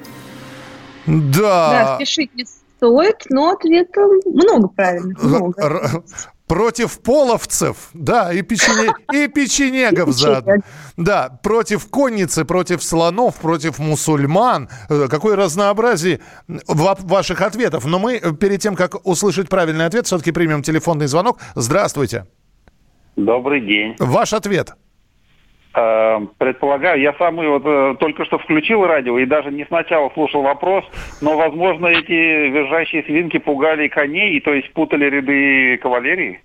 Да. 1.07 1.33
Да, 1.37 1.97
спешить 1.97 2.35
не 2.35 2.45
стоит, 2.45 3.25
но 3.31 3.53
ответа 3.53 4.07
много 4.27 4.69
правильных. 4.69 5.23
Много. 5.23 6.03
Против 6.51 7.01
половцев, 7.01 7.91
да, 7.95 8.33
и, 8.33 8.43
печене, 8.43 8.93
и 9.13 9.29
печенегов 9.33 10.11
заодно. 10.11 10.55
Да, 10.97 11.39
против 11.45 11.89
конницы, 11.89 12.45
против 12.45 12.83
слонов, 12.83 13.37
против 13.37 13.79
мусульман. 13.79 14.69
Э, 14.89 15.07
какое 15.09 15.37
разнообразие 15.37 16.19
ваших 16.67 17.43
ответов. 17.43 17.85
Но 17.85 18.01
мы 18.01 18.17
э, 18.17 18.33
перед 18.33 18.61
тем, 18.61 18.75
как 18.75 19.07
услышать 19.07 19.49
правильный 19.49 19.87
ответ, 19.87 20.07
все-таки 20.07 20.33
примем 20.33 20.65
телефонный 20.65 21.07
звонок. 21.07 21.39
Здравствуйте. 21.55 22.27
Добрый 23.15 23.61
день. 23.61 23.95
Ваш 24.01 24.33
ответ. 24.33 24.73
Э, 25.81 26.19
предполагаю, 26.39 27.01
я 27.01 27.15
сам 27.15 27.37
вот 27.37 27.63
э, 27.65 27.95
только 27.99 28.25
что 28.25 28.39
включил 28.39 28.85
радио 28.85 29.19
и 29.19 29.27
даже 29.27 29.51
не 29.51 29.65
сначала 29.67 30.11
слушал 30.11 30.43
вопрос, 30.43 30.85
но, 31.21 31.37
возможно, 31.37 31.87
эти 31.87 32.13
визжащие 32.51 33.03
свинки 33.05 33.39
пугали 33.39 33.89
коней, 33.89 34.37
и 34.37 34.41
то 34.41 34.53
есть 34.53 34.73
путали 34.73 35.07
ряды 35.07 35.79
кавалерии? 35.79 36.43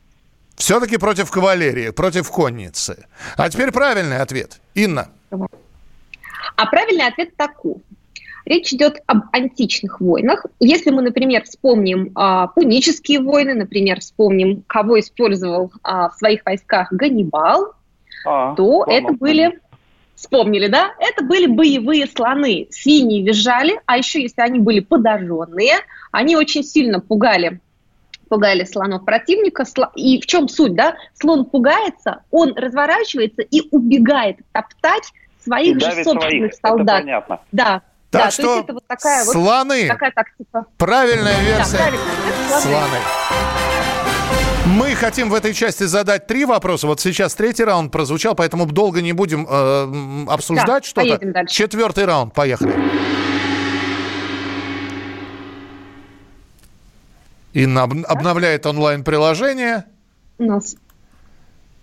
Все-таки 0.55 0.97
против 0.97 1.31
кавалерии, 1.31 1.89
против 1.89 2.29
конницы. 2.31 3.07
А 3.37 3.49
теперь 3.49 3.71
правильный 3.71 4.19
ответ. 4.19 4.61
Инна. 4.73 5.09
А 5.31 6.65
правильный 6.67 7.07
ответ 7.07 7.35
такой. 7.35 7.75
Речь 8.45 8.71
идет 8.71 9.01
об 9.07 9.23
античных 9.33 9.99
войнах. 9.99 10.45
Если 10.59 10.91
мы, 10.91 11.01
например, 11.01 11.43
вспомним 11.43 12.11
а, 12.15 12.47
пунические 12.47 13.19
войны, 13.19 13.55
например, 13.55 13.99
вспомним, 13.99 14.63
кого 14.67 14.99
использовал 14.99 15.73
а, 15.81 16.09
в 16.09 16.13
своих 16.13 16.45
войсках 16.45 16.93
Ганнибал, 16.93 17.73
а, 18.25 18.55
то 18.55 18.85
это 18.87 19.13
были 19.13 19.59
Вспомнили, 20.15 20.67
да? 20.67 20.93
Это 20.97 21.25
были 21.25 21.45
боевые 21.45 22.07
слоны. 22.07 22.67
Свиньи 22.71 23.21
визжали, 23.21 23.81
а 23.85 23.97
еще 23.97 24.21
если 24.21 24.41
они 24.41 24.59
были 24.59 24.79
подожженные, 24.79 25.75
они 26.11 26.37
очень 26.37 26.63
сильно 26.63 26.99
пугали 26.99 27.59
пугали 28.27 28.63
слонов 28.63 29.05
противника. 29.05 29.65
И 29.95 30.19
в 30.19 30.25
чем 30.25 30.47
суть, 30.47 30.73
да? 30.73 30.95
Слон 31.13 31.45
пугается, 31.45 32.23
он 32.31 32.53
разворачивается 32.55 33.43
и 33.43 33.67
убегает 33.71 34.37
топтать 34.51 35.11
своих 35.43 35.79
же 35.79 36.03
собственных 36.03 36.53
своих. 36.53 36.55
солдат. 36.55 36.95
Это 36.95 37.03
понятно. 37.03 37.39
Да. 37.51 37.81
Так 38.09 38.23
да, 38.23 38.31
что 38.31 38.41
то 38.41 38.49
есть 38.49 38.63
это 38.63 38.73
вот 38.73 38.87
такая 38.87 39.23
слоны. 39.25 39.81
Вот, 39.81 39.87
такая 39.89 40.11
тактика. 40.11 40.65
Правильная 40.77 41.39
версия. 41.41 41.77
Да, 42.49 42.59
слоны. 42.59 42.61
слоны. 42.61 42.97
Мы 44.65 44.95
хотим 44.95 45.29
в 45.29 45.35
этой 45.35 45.53
части 45.53 45.83
задать 45.83 46.25
три 46.25 46.43
вопроса. 46.43 46.87
Вот 46.87 46.99
сейчас 46.99 47.35
третий 47.35 47.63
раунд 47.63 47.91
прозвучал, 47.91 48.33
поэтому 48.33 48.65
долго 48.65 49.01
не 49.01 49.13
будем 49.13 49.45
э, 49.47 50.25
обсуждать 50.27 50.91
да, 50.95 51.05
что-то. 51.05 51.45
Четвертый 51.47 52.05
раунд, 52.05 52.33
поехали. 52.33 52.73
Инна 57.53 57.83
об, 57.83 57.93
обновляет 58.07 58.65
онлайн-приложение. 58.65 59.85
У 60.39 60.43
нас 60.43 60.75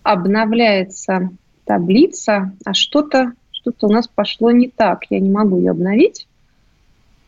обновляется 0.03 1.31
таблица, 1.65 2.53
а 2.65 2.75
что-то 2.75 3.33
что-то 3.63 3.87
у 3.87 3.93
нас 3.93 4.09
пошло 4.09 4.51
не 4.51 4.69
так. 4.69 5.05
Я 5.09 5.21
не 5.21 5.31
могу 5.31 5.57
ее 5.59 5.71
обновить. 5.71 6.27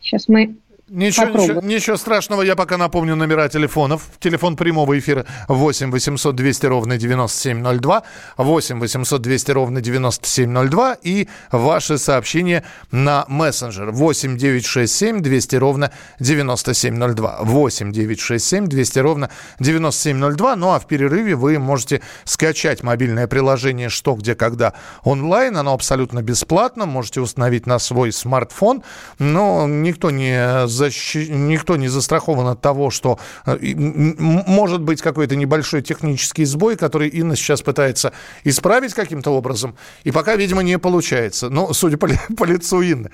Сейчас 0.00 0.26
мы 0.26 0.56
Ничего, 0.94 1.26
ничего, 1.26 1.60
ничего 1.60 1.96
страшного, 1.96 2.42
я 2.42 2.54
пока 2.54 2.76
напомню 2.76 3.16
номера 3.16 3.48
телефонов. 3.48 4.02
Телефон 4.20 4.54
прямого 4.54 4.96
эфира 4.96 5.26
8 5.48 5.90
800 5.90 6.36
200 6.36 6.66
ровно 6.66 6.96
9702, 6.96 8.02
8 8.36 8.78
800 8.78 9.20
200 9.20 9.50
ровно 9.50 9.80
9702 9.80 10.96
и 11.02 11.26
ваши 11.50 11.98
сообщения 11.98 12.62
на 12.92 13.24
мессенджер 13.26 13.90
8 13.90 14.36
967 14.36 15.20
200 15.20 15.56
ровно 15.56 15.90
9702, 16.20 17.38
8 17.40 17.90
967 17.90 18.66
200 18.66 18.98
ровно 19.00 19.30
9702. 19.58 20.54
Ну 20.54 20.70
а 20.70 20.78
в 20.78 20.86
перерыве 20.86 21.34
вы 21.34 21.58
можете 21.58 22.02
скачать 22.22 22.84
мобильное 22.84 23.26
приложение 23.26 23.88
«Что, 23.88 24.14
где, 24.14 24.36
когда» 24.36 24.74
онлайн. 25.02 25.56
Оно 25.56 25.74
абсолютно 25.74 26.22
бесплатно, 26.22 26.86
можете 26.86 27.20
установить 27.20 27.66
на 27.66 27.80
свой 27.80 28.12
смартфон, 28.12 28.84
но 29.18 29.66
никто 29.66 30.12
не 30.12 30.68
защи... 30.84 31.28
никто 31.28 31.76
не 31.76 31.88
застрахован 31.88 32.46
от 32.48 32.60
того, 32.60 32.90
что 32.90 33.18
э, 33.46 33.56
может 33.74 34.80
быть 34.80 35.00
какой-то 35.02 35.36
небольшой 35.36 35.82
технический 35.82 36.44
сбой, 36.44 36.76
который 36.76 37.08
Инна 37.08 37.36
сейчас 37.36 37.62
пытается 37.62 38.12
исправить 38.44 38.94
каким-то 38.94 39.30
образом, 39.30 39.76
и 40.04 40.10
пока, 40.10 40.36
видимо, 40.36 40.62
не 40.62 40.78
получается. 40.78 41.50
Ну, 41.50 41.72
судя 41.72 41.96
по, 41.96 42.08
по 42.36 42.44
лицу 42.44 42.82
Инны. 42.82 43.10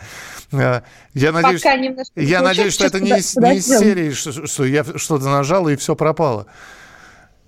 Э, 0.52 0.82
я 1.14 1.32
надеюсь, 1.32 1.64
я 2.16 2.42
надеюсь 2.42 2.74
что 2.74 2.86
это 2.86 3.00
не, 3.00 3.10
не 3.10 3.56
из 3.56 3.66
серии, 3.66 4.12
что, 4.12 4.46
что 4.46 4.64
я 4.64 4.84
что-то 4.96 5.28
нажал 5.28 5.68
и 5.68 5.76
все 5.76 5.94
пропало. 5.94 6.46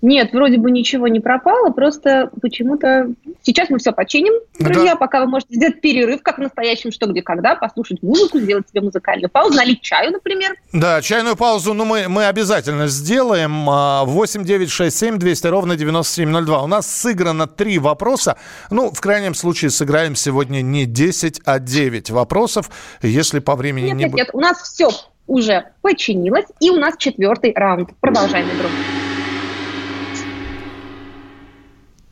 Нет, 0.02 0.32
вроде 0.32 0.58
бы 0.58 0.72
ничего 0.72 1.06
не 1.06 1.20
пропало, 1.20 1.70
просто 1.70 2.28
почему-то... 2.40 3.12
Сейчас 3.42 3.70
мы 3.70 3.78
все 3.78 3.92
починим, 3.92 4.32
друзья, 4.58 4.92
да. 4.92 4.96
пока 4.96 5.20
вы 5.20 5.28
можете 5.28 5.54
сделать 5.54 5.80
перерыв, 5.80 6.22
как 6.22 6.38
в 6.38 6.40
настоящем 6.40 6.90
«Что, 6.90 7.06
где, 7.06 7.22
когда», 7.22 7.54
послушать 7.54 8.02
музыку, 8.02 8.40
сделать 8.40 8.68
себе 8.68 8.80
музыкальную 8.80 9.30
паузу, 9.30 9.56
налить 9.56 9.80
чаю, 9.80 10.10
например. 10.10 10.56
Да, 10.72 11.00
чайную 11.02 11.36
паузу 11.36 11.72
ну, 11.72 11.84
мы, 11.84 12.08
мы 12.08 12.26
обязательно 12.26 12.88
сделаем. 12.88 13.66
8 13.66 14.44
9 14.44 14.70
6 14.70 14.98
7 14.98 15.18
200 15.18 15.46
ровно 15.46 15.76
9702. 15.76 16.62
У 16.62 16.66
нас 16.66 16.88
сыграно 16.88 17.46
три 17.46 17.78
вопроса. 17.78 18.36
Ну, 18.70 18.90
в 18.90 19.00
крайнем 19.00 19.34
случае, 19.34 19.70
сыграем 19.70 20.16
сегодня 20.16 20.62
не 20.62 20.84
10, 20.84 21.42
а 21.44 21.60
9 21.60 22.10
вопросов, 22.10 22.70
если 23.02 23.38
по 23.38 23.54
времени 23.54 23.86
нет, 23.86 23.96
не... 23.96 24.04
Нет, 24.04 24.14
нет, 24.14 24.30
у 24.32 24.40
нас 24.40 24.60
все 24.62 24.90
уже 25.28 25.66
починилось, 25.80 26.46
и 26.58 26.70
у 26.70 26.76
нас 26.76 26.96
четвертый 26.98 27.52
раунд. 27.54 27.90
Продолжаем 28.00 28.46
игру. 28.48 28.68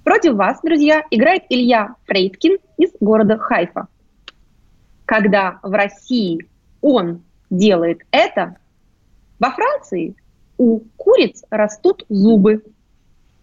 Против 0.05 0.35
вас, 0.35 0.61
друзья, 0.63 1.05
играет 1.11 1.43
Илья 1.51 1.95
Фрейдкин 2.07 2.59
из 2.79 2.91
города 3.01 3.37
Хайфа. 3.37 3.89
Когда 5.05 5.59
в 5.63 5.73
России 5.73 6.49
он 6.81 7.23
делает 7.51 8.03
это, 8.11 8.57
во 9.39 9.51
Франции 9.51 10.15
у 10.57 10.81
куриц 10.97 11.45
растут 11.51 12.05
зубы. 12.09 12.65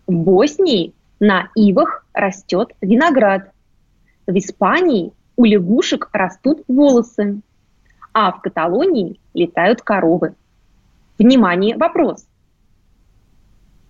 В 0.08 0.14
Боснии 0.14 0.94
на 1.20 1.50
ивах 1.56 2.06
растет 2.14 2.74
виноград. 2.82 3.52
В 4.26 4.38
Испании 4.38 5.12
у 5.36 5.46
лягушек 5.46 6.10
растут 6.14 6.64
волосы. 6.68 7.42
А 8.14 8.32
в 8.32 8.42
Каталонии 8.42 9.20
летают 9.34 9.82
коровы. 9.82 10.36
Внимание, 11.20 11.78
вопрос. 11.78 12.28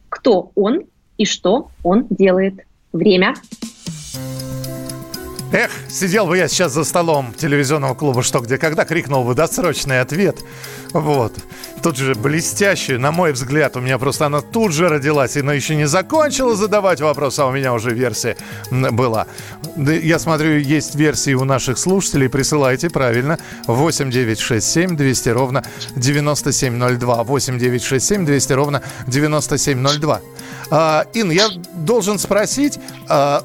Кто 0.09 0.51
он 0.55 0.83
и 1.17 1.25
что 1.25 1.69
он 1.83 2.07
делает? 2.09 2.65
Время. 2.93 3.35
Эх, 5.51 5.71
сидел 5.89 6.27
бы 6.27 6.37
я 6.37 6.49
сейчас 6.49 6.73
за 6.73 6.83
столом 6.83 7.33
телевизионного 7.33 7.95
клуба 7.95 8.21
«Что, 8.21 8.39
где, 8.39 8.57
когда» 8.57 8.83
крикнул 8.83 9.23
бы 9.23 9.33
досрочный 9.33 10.01
ответ. 10.01 10.43
Вот. 10.97 11.33
Тут 11.83 11.95
же 11.97 12.15
блестящий, 12.15 12.97
на 12.97 13.11
мой 13.11 13.31
взгляд, 13.31 13.77
у 13.77 13.81
меня 13.81 13.99
просто 13.99 14.25
она 14.25 14.41
тут 14.41 14.73
же 14.73 14.89
родилась, 14.89 15.37
и 15.37 15.41
она 15.41 15.53
еще 15.53 15.75
не 15.75 15.87
закончила 15.87 16.55
задавать 16.55 17.01
вопрос, 17.01 17.37
а 17.37 17.45
у 17.45 17.51
меня 17.51 17.71
уже 17.73 17.91
версия 17.91 18.35
была. 18.71 19.27
Я 19.75 20.17
смотрю, 20.17 20.57
есть 20.57 20.95
версии 20.95 21.35
у 21.35 21.43
наших 21.43 21.77
слушателей, 21.77 22.29
присылайте 22.29 22.89
правильно. 22.89 23.37
8967 23.67 24.97
200 24.97 25.29
ровно 25.29 25.63
9702. 25.95 27.23
8967 27.23 28.25
200 28.25 28.53
ровно 28.53 28.81
9702. 29.05 30.21
А, 30.71 31.05
Ин, 31.13 31.29
я 31.29 31.49
должен 31.75 32.17
спросить, 32.17 32.79
а, 33.07 33.43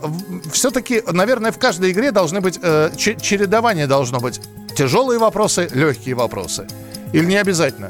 все-таки, 0.50 1.02
наверное, 1.12 1.52
в 1.52 1.58
каждой 1.58 1.92
игре 1.92 2.12
должны 2.12 2.40
быть, 2.40 2.58
э, 2.62 2.90
чередование 2.96 3.86
должно 3.86 4.20
быть. 4.20 4.40
Тяжелые 4.74 5.18
вопросы, 5.18 5.68
легкие 5.74 6.14
вопросы. 6.14 6.66
Или 7.12 7.24
не 7.24 7.36
обязательно? 7.36 7.88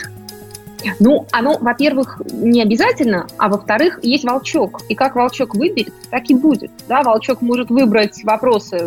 Ну, 0.99 1.27
оно, 1.31 1.59
во-первых, 1.59 2.21
не 2.33 2.63
обязательно, 2.63 3.27
а 3.39 3.49
во-вторых, 3.49 4.01
есть 4.03 4.25
волчок. 4.25 4.83
И 4.89 4.95
как 4.95 5.15
волчок 5.15 5.55
выберет, 5.55 5.95
так 6.11 6.29
и 6.29 6.35
будет. 6.35 6.71
Да, 6.89 7.03
волчок 7.03 7.41
может 7.41 7.71
выбрать 7.71 8.23
вопросы 8.25 8.79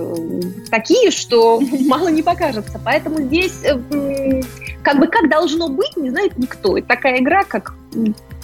такие, 0.69 1.11
что 1.11 1.61
мало 1.87 2.09
не 2.09 2.21
покажется. 2.21 2.79
Поэтому 2.83 3.21
здесь 3.21 3.63
э, 3.63 4.41
как 4.83 4.99
бы 4.99 5.07
как 5.07 5.29
должно 5.29 5.69
быть, 5.69 5.95
не 5.95 6.09
знает 6.09 6.37
никто. 6.37 6.77
Это 6.77 6.87
такая 6.87 7.19
игра, 7.19 7.43
как 7.43 7.73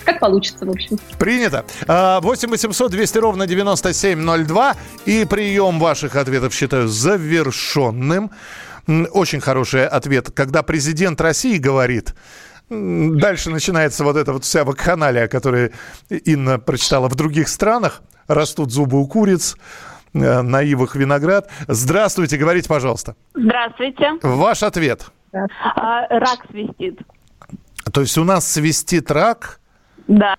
как 0.03 0.19
получится, 0.19 0.65
в 0.65 0.69
общем. 0.71 0.97
Принято. 1.19 1.63
8 1.87 2.49
800 2.49 2.89
200 2.89 3.17
ровно 3.19 3.45
9702. 3.45 4.75
И 5.05 5.25
прием 5.25 5.79
ваших 5.79 6.15
ответов 6.15 6.55
считаю 6.55 6.87
завершенным. 6.87 8.31
Очень 8.87 9.39
хороший 9.39 9.87
ответ. 9.87 10.31
Когда 10.31 10.63
президент 10.63 11.21
России 11.21 11.57
говорит, 11.57 12.15
дальше 12.69 13.49
начинается 13.49 14.03
вот 14.03 14.15
эта 14.15 14.33
вот 14.33 14.43
вся 14.43 14.63
вакханалия, 14.63 15.27
которую 15.27 15.71
Инна 16.09 16.59
прочитала 16.59 17.09
в 17.09 17.15
других 17.15 17.47
странах. 17.47 18.01
Растут 18.27 18.71
зубы 18.71 18.99
у 18.99 19.07
куриц, 19.07 19.55
э, 20.13 20.41
на 20.41 20.61
ивах 20.61 20.95
виноград. 20.95 21.49
Здравствуйте, 21.67 22.37
говорите, 22.37 22.69
пожалуйста. 22.69 23.15
Здравствуйте. 23.33 24.11
Ваш 24.21 24.63
ответ. 24.63 25.11
А, 25.33 26.07
рак 26.07 26.39
свистит. 26.49 26.99
То 27.91 28.01
есть 28.01 28.17
у 28.17 28.23
нас 28.23 28.47
свистит 28.47 29.11
рак? 29.11 29.59
Да. 30.07 30.35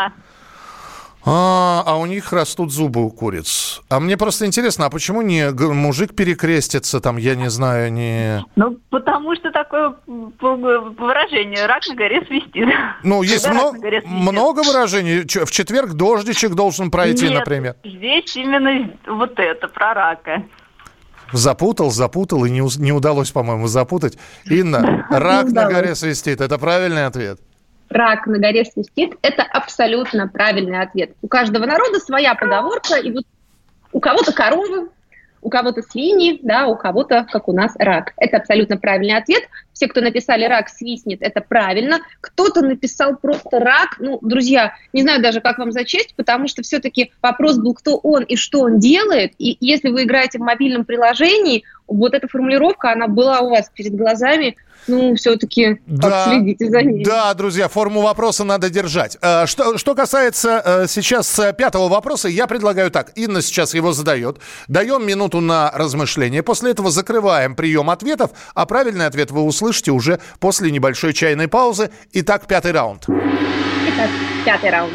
А, 1.25 1.85
а 1.87 1.97
у 1.99 2.07
них 2.07 2.33
растут 2.33 2.73
зубы 2.73 3.05
у 3.05 3.11
куриц. 3.11 3.81
А 3.89 4.01
мне 4.01 4.17
просто 4.17 4.45
интересно, 4.47 4.87
а 4.87 4.91
почему 4.91 5.23
не 5.23 5.51
мужик 5.51 6.17
перекрестится, 6.17 7.01
там, 7.01 7.17
я 7.17 7.37
не 7.37 7.49
знаю, 7.49 7.93
не... 7.93 8.45
Ну, 8.57 8.79
потому 8.91 9.35
что 9.37 9.53
такое 9.53 9.95
выражение 10.07 11.67
«рак 11.67 11.87
на 11.89 11.95
горе 11.95 12.25
свистит». 12.27 12.69
Ну, 13.05 13.23
есть 13.23 13.49
много, 13.49 13.79
много 14.05 14.63
выражений. 14.65 15.23
В 15.23 15.51
четверг 15.51 15.93
дождичек 15.93 16.55
должен 16.55 16.91
пройти, 16.91 17.29
Нет, 17.29 17.39
например. 17.41 17.77
здесь 17.85 18.37
именно 18.37 18.91
вот 19.07 19.39
это, 19.39 19.69
про 19.69 19.95
рака. 19.95 20.43
Запутал, 21.33 21.91
запутал, 21.91 22.45
и 22.45 22.51
не, 22.51 22.61
не 22.79 22.93
удалось, 22.93 23.31
по-моему, 23.31 23.67
запутать. 23.67 24.19
Инна, 24.45 25.07
рак 25.09 25.47
на 25.53 25.67
горе 25.67 25.95
свистит. 25.95 26.41
Это 26.41 26.59
правильный 26.59 27.07
ответ? 27.07 27.41
Рак 27.93 28.27
на 28.27 28.39
горе 28.39 28.65
свистит, 28.65 29.15
это 29.23 29.43
абсолютно 29.43 30.29
правильный 30.29 30.81
ответ. 30.81 31.13
У 31.23 31.29
каждого 31.29 31.67
народа 31.67 31.99
своя 32.01 32.35
поговорка, 32.35 32.97
и 32.97 33.13
вот 33.13 33.25
у 33.93 34.01
кого-то 34.01 34.33
коровы, 34.33 34.89
у 35.43 35.51
кого-то 35.51 35.83
свиньи, 35.83 36.39
да, 36.43 36.69
у 36.69 36.77
кого-то, 36.77 37.27
как 37.31 37.49
у 37.49 37.53
нас, 37.53 37.75
рак. 37.77 38.13
Это 38.17 38.37
абсолютно 38.37 38.77
правильный 38.77 39.17
ответ. 39.17 39.43
Все, 39.73 39.89
кто 39.89 40.01
написали 40.01 40.45
«рак 40.45 40.69
свистнет», 40.69 41.21
это 41.21 41.41
правильно. 41.41 41.99
Кто-то 42.21 42.63
написал 42.63 43.17
просто 43.17 43.59
«рак». 43.59 43.97
Ну, 43.99 44.21
друзья, 44.23 44.75
не 44.93 45.03
знаю 45.03 45.21
даже, 45.21 45.41
как 45.41 45.59
вам 45.59 45.73
зачесть, 45.73 46.15
потому 46.15 46.47
что 46.47 46.63
все-таки 46.63 47.11
вопрос 47.21 47.59
был, 47.59 47.75
кто 47.75 47.97
он 47.97 48.23
и 48.23 48.37
что 48.37 48.61
он 48.61 48.79
делает. 48.79 49.33
И 49.39 49.57
если 49.59 49.89
вы 49.89 50.05
играете 50.05 50.39
в 50.39 50.43
мобильном 50.43 50.85
приложении, 50.85 51.65
вот 51.89 52.15
эта 52.15 52.29
формулировка, 52.29 52.93
она 52.93 53.09
была 53.09 53.41
у 53.41 53.51
вас 53.51 53.69
перед 53.75 53.97
глазами– 53.97 54.57
ну, 54.87 55.15
все-таки 55.15 55.81
да, 55.87 56.27
следите 56.27 56.69
за 56.69 56.83
ней. 56.83 57.05
Да, 57.05 57.33
друзья, 57.35 57.69
форму 57.69 58.03
вопроса 58.03 58.45
надо 58.45 58.69
держать. 58.71 59.17
Э, 59.21 59.47
что, 59.47 59.79
что 59.79 59.95
касается 59.95 60.63
э, 60.65 60.87
сейчас 60.89 61.39
э, 61.39 61.53
пятого 61.53 61.89
вопроса, 61.89 62.29
я 62.29 62.47
предлагаю 62.47 62.91
так. 62.91 63.13
Инна 63.15 63.43
сейчас 63.43 63.75
его 63.75 63.93
задает. 63.93 64.39
Даем 64.69 65.07
минуту 65.07 65.41
на 65.41 65.71
размышление. 65.73 66.43
После 66.43 66.73
этого 66.73 66.91
закрываем 66.91 67.55
прием 67.55 67.91
ответов, 67.91 68.31
а 68.55 68.67
правильный 68.67 69.07
ответ 69.07 69.31
вы 69.31 69.43
услышите 69.43 69.93
уже 69.93 70.19
после 70.41 70.71
небольшой 70.71 71.13
чайной 71.13 71.49
паузы. 71.49 71.91
Итак, 72.13 72.47
пятый 72.47 72.73
раунд. 72.73 73.05
Итак, 73.07 74.11
пятый 74.45 74.71
раунд. 74.71 74.95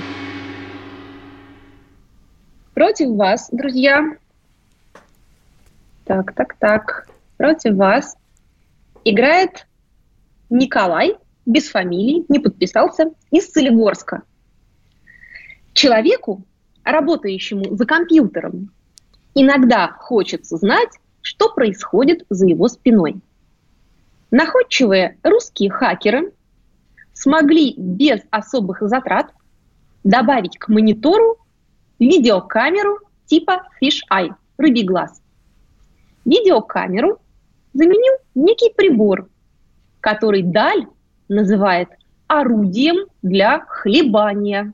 Против 2.74 3.10
вас, 3.16 3.50
друзья. 3.52 4.04
Так, 6.06 6.34
так, 6.34 6.56
так. 6.60 7.08
Против 7.38 7.76
вас 7.76 8.16
играет 9.04 9.67
Николай, 10.50 11.18
без 11.46 11.70
фамилии, 11.70 12.26
не 12.30 12.40
подписался, 12.40 13.12
из 13.32 13.52
Солигорска. 13.52 14.24
Человеку, 15.74 16.44
работающему 16.84 17.76
за 17.76 17.86
компьютером, 17.86 18.72
иногда 19.36 19.90
хочется 19.90 20.58
знать, 20.58 20.90
что 21.22 21.54
происходит 21.54 22.26
за 22.30 22.48
его 22.48 22.68
спиной. 22.68 23.22
Находчивые 24.32 25.18
русские 25.24 25.70
хакеры 25.70 26.34
смогли 27.14 27.74
без 27.78 28.22
особых 28.30 28.82
затрат 28.82 29.34
добавить 30.04 30.58
к 30.58 30.68
монитору 30.70 31.38
видеокамеру 32.00 33.00
типа 33.26 33.68
Fish 33.82 34.00
Eye, 34.12 34.34
рыбий 34.58 34.84
глаз. 34.84 35.22
Видеокамеру 36.26 37.20
заменил 37.74 38.14
некий 38.36 38.72
прибор, 38.74 39.30
который 40.02 40.42
Даль 40.44 40.86
называет 41.28 41.90
орудием 42.28 43.08
для 43.22 43.60
хлебания. 43.68 44.74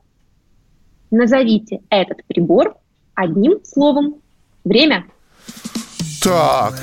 Назовите 1.11 1.81
этот 1.89 2.23
прибор 2.25 2.75
одним 3.15 3.59
словом. 3.63 4.15
Время. 4.63 5.05
Так. 6.21 6.73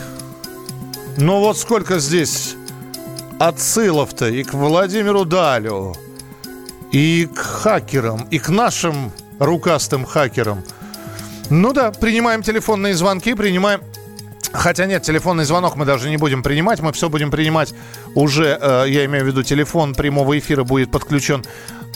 Ну 1.17 1.41
вот 1.41 1.57
сколько 1.57 1.99
здесь 1.99 2.57
отсылов-то 3.39 4.29
и 4.29 4.45
к 4.45 4.53
Владимиру 4.53 5.25
Далю, 5.25 5.95
и 6.93 7.27
к 7.27 7.39
хакерам, 7.39 8.27
и 8.31 8.39
к 8.39 8.51
нашим 8.51 9.13
рукастым 9.39 10.05
хакерам. 10.05 10.63
Ну 11.49 11.73
да, 11.73 11.91
принимаем 11.91 12.43
телефонные 12.43 12.95
звонки, 12.95 13.35
принимаем 13.35 13.81
Хотя 14.53 14.87
нет, 14.87 15.03
телефонный 15.03 15.45
звонок 15.45 15.77
мы 15.77 15.85
даже 15.85 16.11
не 16.11 16.17
будем 16.17 16.43
принимать. 16.43 16.81
Мы 16.81 16.93
все 16.93 17.09
будем 17.09 17.31
принимать 17.31 17.73
уже, 18.15 18.59
э, 18.61 18.85
я 18.89 19.05
имею 19.05 19.25
в 19.25 19.29
виду, 19.29 19.43
телефон 19.43 19.95
прямого 19.95 20.39
эфира 20.39 20.65
будет 20.65 20.91
подключен 20.91 21.45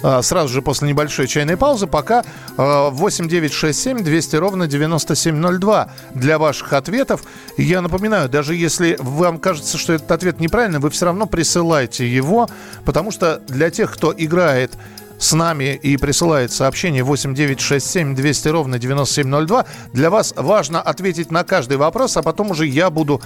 э, 0.03 0.23
сразу 0.23 0.49
же 0.49 0.63
после 0.63 0.89
небольшой 0.89 1.27
чайной 1.27 1.57
паузы. 1.57 1.89
Пока 1.89 2.23
э, 2.23 2.25
8967 2.57 4.05
200 4.05 4.37
ровно 4.37 4.67
9702 4.69 5.91
для 6.15 6.39
ваших 6.39 6.73
ответов. 6.73 7.25
Я 7.57 7.81
напоминаю, 7.81 8.29
даже 8.29 8.55
если 8.55 8.97
вам 9.01 9.39
кажется, 9.39 9.77
что 9.77 9.93
этот 9.93 10.13
ответ 10.13 10.39
неправильный, 10.39 10.79
вы 10.79 10.91
все 10.91 11.07
равно 11.07 11.27
присылайте 11.27 12.09
его, 12.09 12.49
потому 12.85 13.11
что 13.11 13.41
для 13.49 13.71
тех, 13.71 13.93
кто 13.93 14.15
играет 14.17 14.73
с 15.19 15.33
нами 15.33 15.79
и 15.81 15.97
присылает 15.97 16.53
сообщение 16.53 17.03
8967 17.03 18.15
200 18.15 18.49
ровно 18.49 18.79
9702. 18.79 19.65
Для 19.93 20.11
вас 20.11 20.35
важно 20.37 20.81
ответить 20.81 21.31
на 21.31 21.45
каждый 21.45 21.77
вопрос, 21.77 22.17
а 22.17 22.23
потом 22.23 22.51
уже 22.51 22.67
я 22.67 22.91
буду 22.91 23.21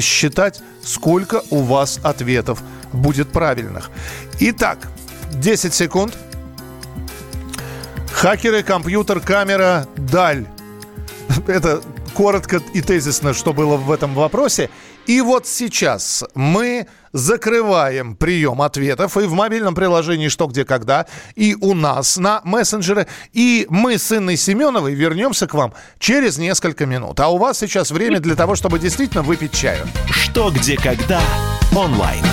считать, 0.00 0.60
сколько 0.82 1.42
у 1.50 1.62
вас 1.62 1.98
ответов 2.02 2.62
будет 2.92 3.32
правильных. 3.32 3.90
Итак, 4.40 4.78
10 5.32 5.74
секунд. 5.74 6.16
Хакеры, 8.12 8.62
компьютер, 8.62 9.20
камера, 9.20 9.86
даль. 9.96 10.46
Это 11.46 11.82
коротко 12.14 12.62
и 12.72 12.80
тезисно, 12.80 13.34
что 13.34 13.52
было 13.52 13.76
в 13.76 13.90
этом 13.90 14.14
вопросе. 14.14 14.70
И 15.06 15.20
вот 15.20 15.46
сейчас 15.46 16.24
мы 16.34 16.86
закрываем 17.12 18.16
прием 18.16 18.62
ответов 18.62 19.16
и 19.16 19.22
в 19.22 19.32
мобильном 19.32 19.74
приложении 19.74 20.28
«Что, 20.28 20.46
где, 20.46 20.64
когда», 20.64 21.06
и 21.34 21.56
у 21.60 21.74
нас 21.74 22.16
на 22.16 22.40
мессенджеры. 22.44 23.06
И 23.32 23.66
мы 23.68 23.98
с 23.98 24.10
Инной 24.12 24.36
Семеновой 24.36 24.94
вернемся 24.94 25.46
к 25.46 25.54
вам 25.54 25.74
через 25.98 26.38
несколько 26.38 26.86
минут. 26.86 27.20
А 27.20 27.28
у 27.28 27.38
вас 27.38 27.58
сейчас 27.58 27.90
время 27.90 28.20
для 28.20 28.34
того, 28.34 28.56
чтобы 28.56 28.78
действительно 28.78 29.22
выпить 29.22 29.52
чаю. 29.52 29.86
«Что, 30.10 30.50
где, 30.50 30.76
когда» 30.76 31.20
онлайн. 31.76 32.24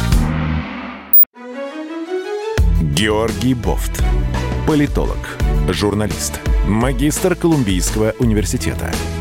Георгий 2.93 3.53
Бофт. 3.53 4.03
Политолог, 4.67 5.17
журналист, 5.69 6.39
магистр 6.67 7.35
Колумбийского 7.35 8.13
университета– 8.19 8.91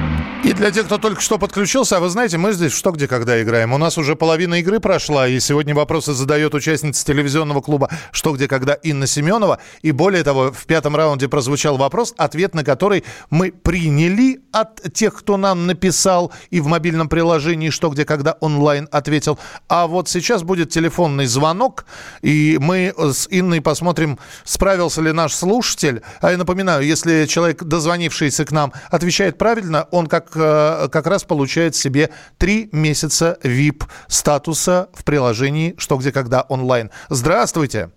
И 0.43 0.53
для 0.53 0.71
тех, 0.71 0.87
кто 0.87 0.97
только 0.97 1.21
что 1.21 1.37
подключился, 1.37 1.97
а 1.97 1.99
вы 1.99 2.09
знаете, 2.09 2.39
мы 2.39 2.51
здесь 2.53 2.71
что, 2.71 2.89
где, 2.89 3.07
когда 3.07 3.39
играем. 3.43 3.73
У 3.73 3.77
нас 3.77 3.99
уже 3.99 4.15
половина 4.15 4.55
игры 4.55 4.79
прошла, 4.79 5.27
и 5.27 5.39
сегодня 5.39 5.75
вопросы 5.75 6.13
задает 6.13 6.55
участница 6.55 7.05
телевизионного 7.05 7.61
клуба 7.61 7.91
«Что, 8.11 8.33
где, 8.33 8.47
когда» 8.47 8.73
Инна 8.73 9.05
Семенова. 9.05 9.59
И 9.83 9.91
более 9.91 10.23
того, 10.23 10.51
в 10.51 10.65
пятом 10.65 10.95
раунде 10.95 11.27
прозвучал 11.27 11.77
вопрос, 11.77 12.15
ответ 12.17 12.55
на 12.55 12.63
который 12.63 13.03
мы 13.29 13.51
приняли 13.51 14.41
от 14.51 14.81
тех, 14.93 15.13
кто 15.13 15.37
нам 15.37 15.67
написал, 15.67 16.33
и 16.49 16.59
в 16.59 16.65
мобильном 16.65 17.07
приложении 17.07 17.69
«Что, 17.69 17.89
где, 17.89 18.03
когда» 18.03 18.35
онлайн 18.39 18.89
ответил. 18.91 19.37
А 19.69 19.85
вот 19.85 20.09
сейчас 20.09 20.41
будет 20.41 20.71
телефонный 20.71 21.27
звонок, 21.27 21.85
и 22.23 22.57
мы 22.59 22.95
с 22.97 23.27
Инной 23.29 23.61
посмотрим, 23.61 24.17
справился 24.43 25.03
ли 25.03 25.11
наш 25.11 25.35
слушатель. 25.35 26.01
А 26.19 26.31
я 26.31 26.37
напоминаю, 26.37 26.83
если 26.83 27.27
человек, 27.27 27.63
дозвонившийся 27.63 28.43
к 28.43 28.51
нам, 28.51 28.73
отвечает 28.89 29.37
правильно, 29.37 29.87
он 29.91 30.07
как 30.07 30.30
как 30.33 31.07
раз 31.07 31.23
получает 31.23 31.75
себе 31.75 32.09
три 32.37 32.69
месяца 32.71 33.37
VIP 33.43 33.83
статуса 34.07 34.89
в 34.93 35.03
приложении 35.03 35.75
«Что, 35.77 35.97
где, 35.97 36.11
когда» 36.11 36.41
онлайн. 36.41 36.91
Здравствуйте. 37.09 37.91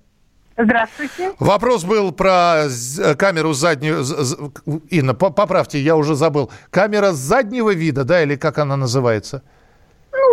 Здравствуйте. 0.57 1.33
Вопрос 1.41 1.85
был 1.85 2.13
про 2.13 2.67
э, 2.67 3.15
камеру 3.17 3.55
заднюю. 3.55 4.05
Инна, 4.89 5.15
поправьте, 5.15 5.81
я 5.81 5.97
уже 5.97 6.15
забыл. 6.15 6.51
Камера 6.71 7.13
заднего 7.13 7.75
вида, 7.75 8.05
да, 8.05 8.23
или 8.23 8.37
как 8.37 8.59
она 8.59 8.77
называется? 8.77 9.43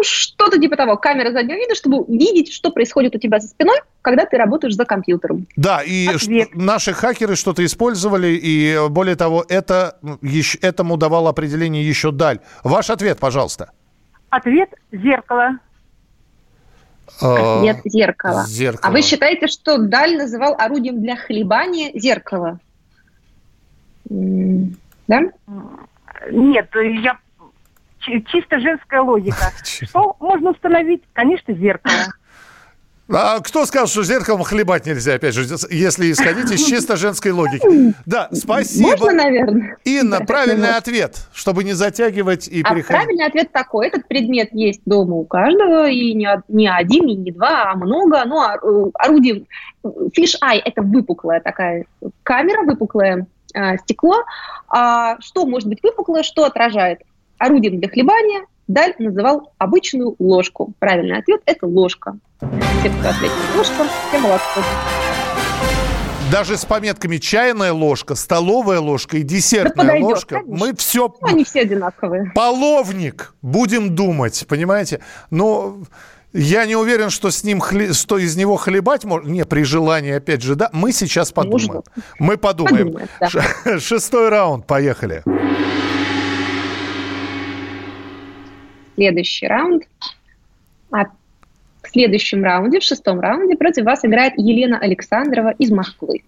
Ну, 0.02 0.06
что-то 0.06 0.58
типа 0.58 0.78
того. 0.78 0.98
Камера 0.98 1.32
заднего 1.32 1.58
вида, 1.58 1.76
чтобы 1.76 2.04
видеть, 2.08 2.52
что 2.52 2.72
происходит 2.72 3.16
у 3.16 3.20
тебя 3.20 3.40
за 3.40 3.48
спиной, 3.48 3.78
когда 4.02 4.26
ты 4.26 4.36
работаешь 4.36 4.74
за 4.74 4.84
компьютером. 4.84 5.46
Да, 5.56 5.84
и 5.86 6.10
наши 6.54 6.92
хакеры 6.92 7.36
что-то 7.36 7.64
использовали, 7.64 8.30
и 8.30 8.80
более 8.90 9.16
того, 9.16 9.46
это, 9.48 10.00
еще, 10.24 10.58
этому 10.58 10.98
давал 10.98 11.28
определение 11.28 11.88
еще 11.88 12.12
даль. 12.12 12.40
Ваш 12.64 12.90
ответ, 12.90 13.20
пожалуйста. 13.20 13.74
Ответ– 14.32 14.70
зеркало. 14.92 15.60
А, 17.22 17.60
ответ– 17.60 17.78
зеркало. 17.86 18.46
зеркало. 18.48 18.90
А 18.90 18.92
вы 18.92 19.04
считаете, 19.04 19.46
что 19.46 19.78
Даль 19.78 20.18
называл 20.18 20.56
орудием 20.58 21.00
для 21.00 21.16
хлебания 21.16 21.92
зеркало? 21.94 22.60
Да? 24.10 25.22
Нет, 26.32 26.70
я 26.74 27.20
чисто 28.02 28.60
женская 28.60 29.02
логика. 29.02 29.52
Что 29.64 30.16
можно 30.20 30.52
установить? 30.52 31.04
Конечно, 31.14 31.54
зеркало. 31.54 32.14
А 33.14 33.40
кто 33.42 33.66
сказал, 33.66 33.88
что 33.88 34.04
зеркалом 34.04 34.44
хлебать 34.44 34.86
нельзя, 34.86 35.16
опять 35.16 35.34
же, 35.34 35.42
если 35.70 36.12
исходить 36.12 36.50
из 36.52 36.66
чисто 36.66 36.96
женской 36.96 37.32
логики? 37.32 37.94
Да, 38.06 38.30
спасибо. 38.32 38.92
Можно, 38.92 39.12
наверное. 39.12 39.78
Инна, 39.84 40.20
да, 40.20 40.26
правильный 40.26 40.68
можно. 40.68 40.78
ответ, 40.78 41.18
чтобы 41.34 41.64
не 41.64 41.74
затягивать 41.74 42.48
и 42.48 42.62
а 42.62 42.74
переходить. 42.74 42.88
Правильный 42.88 43.26
ответ 43.26 43.52
такой. 43.52 43.88
Этот 43.88 44.08
предмет 44.08 44.50
есть 44.54 44.82
дома 44.86 45.16
у 45.16 45.26
каждого, 45.26 45.90
и 45.90 46.14
не, 46.14 46.28
не 46.48 46.68
один, 46.70 47.08
и 47.08 47.16
не 47.16 47.32
два, 47.32 47.72
а 47.72 47.76
много. 47.76 48.24
Ну, 48.26 48.40
а, 48.40 48.56
э, 48.56 48.92
орудие... 48.94 49.44
Фиш-ай– 50.14 50.60
это 50.66 50.82
выпуклая 50.82 51.42
такая 51.42 51.86
камера, 52.24 52.64
выпуклое 52.64 53.28
э, 53.54 53.78
стекло. 53.80 54.24
А 54.70 55.20
что 55.20 55.46
может 55.46 55.68
быть 55.68 55.80
выпуклое, 55.84 56.24
что 56.24 56.46
отражает? 56.46 57.02
Орудием 57.42 57.80
для 57.80 57.90
хлебания 57.90 58.46
Даль 58.68 58.94
называл 59.00 59.52
обычную 59.58 60.16
ложку. 60.20 60.74
Правильный 60.78 61.18
ответ– 61.18 61.42
это 61.48 61.66
ложка. 61.66 62.16
Все, 62.38 62.90
кто 62.92 63.10
ответил 63.10 63.36
ложка, 63.58 63.84
все 64.08 64.20
молодцы. 64.20 64.60
Даже 66.32 66.56
с 66.56 66.66
пометками 66.66 67.18
чайная 67.18 67.74
ложка, 67.74 68.14
столовая 68.14 68.80
ложка 68.80 69.18
и 69.18 69.24
десертная 69.24 70.00
да 70.00 70.06
ложка. 70.06 70.36
Конечно. 70.36 70.56
Мы 70.56 70.76
все... 70.76 71.14
Ну, 71.20 71.28
они 71.28 71.44
все 71.44 71.62
одинаковые. 71.62 72.32
Половник, 72.36 73.34
будем 73.42 73.96
думать, 73.96 74.46
понимаете? 74.48 75.02
Но 75.32 75.80
я 76.34 76.68
не 76.68 76.76
уверен, 76.76 77.10
что 77.10 77.32
с 77.32 77.44
ним 77.44 77.60
хле... 77.60 77.94
что 77.94 78.20
из 78.20 78.38
него 78.38 78.56
хлебать 78.56 79.04
можно. 79.04 79.30
Не, 79.32 79.46
при 79.46 79.64
желании, 79.64 80.14
опять 80.14 80.44
же, 80.44 80.54
да. 80.54 80.70
Мы 80.74 80.92
сейчас 80.92 81.32
подумаем. 81.32 81.74
Можно. 81.74 82.04
Мы 82.20 82.38
подумаем. 82.38 82.94
подумаем 82.94 83.10
да. 83.20 83.80
Шестой 83.80 84.30
раунд, 84.30 84.68
поехали. 84.68 85.24
Следующий 88.96 89.48
раунд. 89.48 89.84
А 90.92 91.06
в 91.06 91.90
следующем 91.90 92.44
раунде, 92.44 92.80
в 92.80 92.84
шестом 92.84 93.20
раунде, 93.20 93.56
против 93.56 93.86
вас 93.86 94.06
играет 94.06 94.34
Елена 94.38 94.78
Александрова 94.78 95.52
из 95.52 95.72
Москвы. 95.72 96.24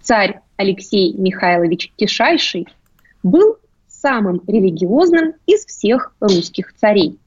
Царь 0.00 0.40
Алексей 0.56 1.12
Михайлович 1.12 1.92
Тишайший 1.96 2.66
был 3.22 3.56
самым 3.88 4.42
религиозным 4.46 5.34
из 5.46 5.64
всех 5.64 6.14
русских 6.20 6.74
царей. 6.74 7.18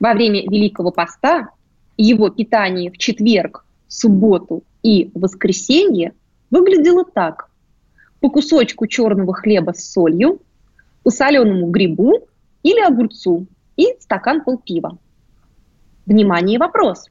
Во 0.00 0.14
время 0.14 0.42
Великого 0.42 0.90
Поста 0.90 1.50
его 1.96 2.30
питание 2.30 2.90
в 2.90 2.98
четверг, 2.98 3.64
субботу 3.86 4.62
и 4.82 5.10
воскресенье 5.14 6.14
выглядело 6.50 7.04
так. 7.04 7.50
По 8.20 8.30
кусочку 8.30 8.86
черного 8.86 9.34
хлеба 9.34 9.72
с 9.72 9.92
солью, 9.92 10.40
по 11.02 11.10
соленому 11.10 11.68
грибу 11.68 12.26
или 12.64 12.80
огурцу 12.80 13.46
и 13.76 13.94
стакан 14.00 14.42
полпива. 14.42 14.98
Внимание, 16.06 16.58
вопрос. 16.58 17.08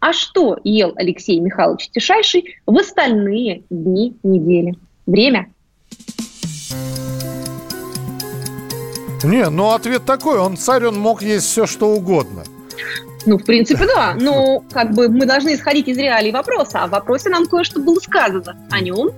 А 0.00 0.12
что 0.12 0.58
ел 0.62 0.92
Алексей 0.96 1.40
Михайлович 1.40 1.88
Тишайший 1.88 2.58
в 2.66 2.76
остальные 2.76 3.62
дни 3.70 4.14
недели? 4.22 4.74
Время. 5.06 5.50
Не, 9.24 9.48
ну 9.48 9.72
ответ 9.72 10.04
такой, 10.04 10.38
он 10.38 10.56
царь, 10.56 10.84
он 10.84 10.98
мог 10.98 11.22
есть 11.22 11.46
все, 11.46 11.66
что 11.66 11.88
угодно. 11.88 12.44
Ну, 13.24 13.38
в 13.38 13.44
принципе, 13.44 13.86
да. 13.86 14.14
Но 14.14 14.62
как 14.70 14.92
бы 14.92 15.08
мы 15.08 15.26
должны 15.26 15.54
исходить 15.54 15.88
из 15.88 15.98
реалий 15.98 16.30
вопроса. 16.30 16.84
А 16.84 16.86
в 16.86 16.90
вопросе 16.90 17.28
нам 17.28 17.46
кое-что 17.46 17.80
было 17.80 17.98
сказано 17.98 18.56
о 18.70 18.80
нем. 18.80 19.10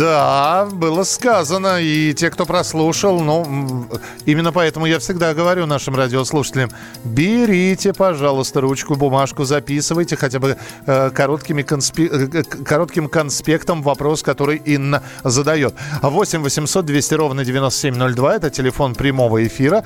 Да, 0.00 0.66
было 0.72 1.04
сказано, 1.04 1.78
и 1.78 2.14
те, 2.14 2.30
кто 2.30 2.46
прослушал, 2.46 3.20
ну, 3.20 3.86
именно 4.24 4.50
поэтому 4.50 4.86
я 4.86 4.98
всегда 4.98 5.34
говорю 5.34 5.66
нашим 5.66 5.94
радиослушателям, 5.94 6.70
берите, 7.04 7.92
пожалуйста, 7.92 8.62
ручку, 8.62 8.94
бумажку, 8.94 9.44
записывайте 9.44 10.16
хотя 10.16 10.38
бы 10.38 10.56
э, 10.86 11.10
короткими 11.10 11.60
конспе... 11.60 12.06
Э, 12.06 12.42
коротким 12.64 13.10
конспектом 13.10 13.82
вопрос, 13.82 14.22
который 14.22 14.62
Инна 14.64 15.02
задает. 15.22 15.74
8 16.00 16.42
800 16.42 16.86
200 16.86 17.14
ровно 17.14 17.44
9702, 17.44 18.36
это 18.36 18.48
телефон 18.48 18.94
прямого 18.94 19.46
эфира, 19.46 19.84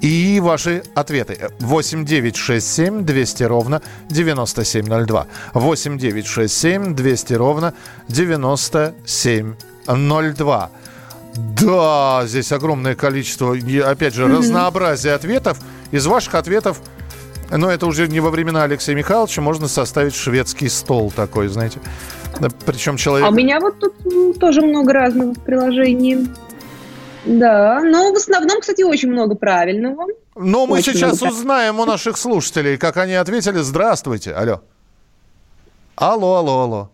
и 0.00 0.38
ваши 0.38 0.84
ответы. 0.94 1.50
8 1.58 2.04
9 2.04 2.36
6 2.36 2.64
7 2.64 3.04
200 3.04 3.42
ровно 3.42 3.82
9702. 4.10 5.26
8 5.54 5.98
9 5.98 6.26
6 6.26 6.54
7 6.54 6.94
200 6.94 7.34
ровно 7.34 7.74
97 8.08 9.55
02. 9.86 10.70
Да, 11.60 12.22
здесь 12.24 12.52
огромное 12.52 12.94
количество, 12.94 13.54
опять 13.54 14.14
же, 14.14 14.24
mm-hmm. 14.24 14.38
разнообразие 14.38 15.14
ответов. 15.14 15.58
Из 15.92 16.06
ваших 16.06 16.34
ответов, 16.34 16.80
но 17.50 17.70
это 17.70 17.86
уже 17.86 18.08
не 18.08 18.20
во 18.20 18.30
времена 18.30 18.64
Алексея 18.64 18.96
Михайловича, 18.96 19.40
можно 19.40 19.68
составить 19.68 20.14
шведский 20.14 20.68
стол 20.68 21.12
такой, 21.14 21.48
знаете. 21.48 21.78
Причем 22.64 22.96
человек... 22.96 23.28
А 23.28 23.30
у 23.30 23.34
меня 23.34 23.60
вот 23.60 23.78
тут 23.78 23.94
ну, 24.04 24.32
тоже 24.34 24.62
много 24.62 24.92
разных 24.92 25.40
приложений. 25.42 26.28
Да, 27.24 27.80
но 27.82 28.12
в 28.12 28.16
основном, 28.16 28.60
кстати, 28.60 28.82
очень 28.82 29.10
много 29.10 29.34
правильного. 29.34 30.06
Но 30.34 30.66
мы 30.66 30.78
очень 30.78 30.92
сейчас 30.92 31.20
много. 31.20 31.34
узнаем 31.34 31.80
у 31.80 31.84
наших 31.84 32.16
слушателей, 32.18 32.76
как 32.76 32.96
они 32.98 33.14
ответили. 33.14 33.58
Здравствуйте. 33.58 34.32
Алло. 34.32 34.60
Алло, 35.96 36.36
алло, 36.36 36.60
алло. 36.62 36.90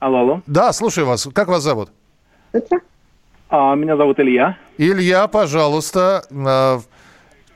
Алло, 0.00 0.18
алло. 0.18 0.42
Да, 0.46 0.72
слушаю 0.72 1.06
вас. 1.06 1.28
Как 1.32 1.48
вас 1.48 1.62
зовут? 1.62 1.90
Здравствуйте. 2.54 2.84
А, 3.50 3.74
меня 3.74 3.96
зовут 3.96 4.20
Илья. 4.20 4.56
Илья, 4.78 5.26
пожалуйста, 5.26 6.22
а, 6.30 6.78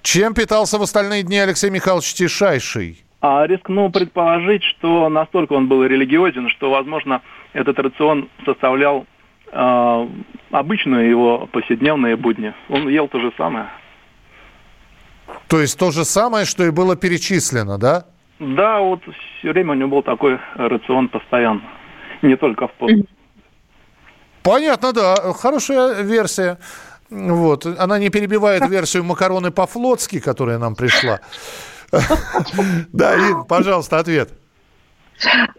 чем 0.02 0.34
питался 0.34 0.78
в 0.78 0.82
остальные 0.82 1.22
дни 1.22 1.38
Алексей 1.38 1.70
Михайлович 1.70 2.14
Тишайший? 2.14 3.04
А, 3.20 3.46
рискну 3.46 3.90
предположить, 3.90 4.64
что 4.64 5.08
настолько 5.08 5.52
он 5.52 5.68
был 5.68 5.84
религиозен, 5.84 6.48
что, 6.48 6.70
возможно, 6.70 7.22
этот 7.52 7.78
рацион 7.78 8.28
составлял 8.44 9.06
э, 9.50 10.08
обычные 10.50 11.10
его 11.10 11.48
повседневные 11.52 12.16
будни. 12.16 12.52
Он 12.68 12.88
ел 12.88 13.08
то 13.08 13.20
же 13.20 13.32
самое. 13.36 13.66
То 15.48 15.60
есть 15.60 15.78
то 15.78 15.90
же 15.90 16.04
самое, 16.04 16.44
что 16.44 16.64
и 16.64 16.70
было 16.70 16.96
перечислено, 16.96 17.78
да? 17.78 18.04
Да, 18.38 18.80
вот 18.80 19.00
все 19.38 19.52
время 19.52 19.72
у 19.72 19.74
него 19.74 19.88
был 19.88 20.02
такой 20.02 20.38
рацион 20.54 21.08
постоянно. 21.08 21.62
Не 22.22 22.36
только 22.36 22.68
в 22.68 22.72
пост. 22.72 23.04
Понятно, 24.48 24.94
да. 24.94 25.32
Хорошая 25.34 26.00
версия. 26.00 26.58
Вот. 27.10 27.66
Она 27.66 27.98
не 27.98 28.08
перебивает 28.08 28.66
версию 28.70 29.04
макароны 29.04 29.50
по-флотски, 29.50 30.20
которая 30.20 30.58
нам 30.58 30.74
пришла. 30.74 31.20
Да, 32.92 33.14
Ин, 33.14 33.44
пожалуйста, 33.44 33.98
ответ. 33.98 34.30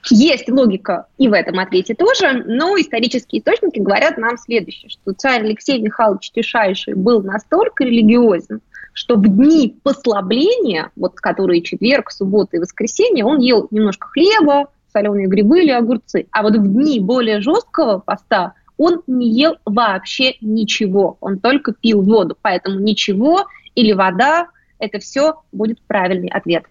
Есть 0.09 0.47
логика 0.47 1.07
и 1.17 1.27
в 1.27 1.33
этом 1.33 1.59
ответе 1.59 1.95
тоже, 1.95 2.43
но 2.45 2.77
исторические 2.77 3.41
источники 3.41 3.79
говорят 3.79 4.17
нам 4.17 4.37
следующее, 4.37 4.89
что 4.89 5.13
царь 5.13 5.41
Алексей 5.41 5.81
Михайлович 5.81 6.31
Тишайший 6.31 6.93
был 6.93 7.23
настолько 7.23 7.83
религиозен, 7.83 8.61
что 8.93 9.15
в 9.15 9.27
дни 9.27 9.75
послабления, 9.83 10.91
вот 10.95 11.15
которые 11.15 11.63
четверг, 11.63 12.11
суббота 12.11 12.57
и 12.57 12.59
воскресенье, 12.59 13.25
он 13.25 13.39
ел 13.39 13.67
немножко 13.71 14.07
хлеба, 14.07 14.67
соленые 14.93 15.27
грибы 15.27 15.63
или 15.63 15.71
огурцы. 15.71 16.27
А 16.31 16.43
вот 16.43 16.55
в 16.55 16.67
дни 16.67 16.99
более 16.99 17.41
жесткого 17.41 17.99
поста 17.99 18.53
он 18.79 19.03
не 19.05 19.29
ел 19.29 19.57
вообще 19.65 20.35
ничего, 20.41 21.17
он 21.19 21.37
только 21.39 21.73
пил 21.73 22.01
воду. 22.01 22.35
Поэтому 22.41 22.79
ничего 22.79 23.45
или 23.75 23.91
вода– 23.91 24.47
это 24.79 24.99
все 24.99 25.41
будет 25.51 25.79
правильный 25.85 26.29
ответ. 26.29 26.65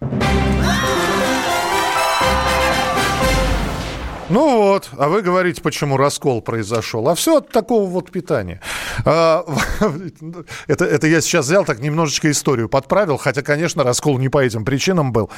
Ну 4.29 4.57
вот, 4.57 4.89
а 4.97 5.07
вы 5.07 5.21
говорите, 5.23 5.61
почему 5.61 5.97
раскол 5.97 6.41
произошел. 6.41 7.07
А 7.09 7.15
все 7.15 7.37
от 7.37 7.49
такого 7.49 7.89
вот 7.89 8.11
питания. 8.11 8.61
А, 9.05 9.43
это, 10.67 10.85
это 10.85 11.07
я 11.07 11.21
сейчас 11.21 11.45
взял 11.45 11.65
так 11.65 11.79
немножечко 11.79 12.29
историю 12.29 12.69
подправил, 12.69 13.17
хотя, 13.17 13.41
конечно, 13.41 13.83
раскол 13.83 14.19
не 14.19 14.29
по 14.29 14.37
этим 14.39 14.65
причинам 14.65 15.13
был. 15.13 15.31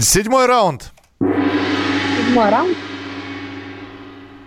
Седьмой 0.00 0.46
раунд. 0.46 0.92
Седьмой 1.20 2.48
раунд. 2.50 2.76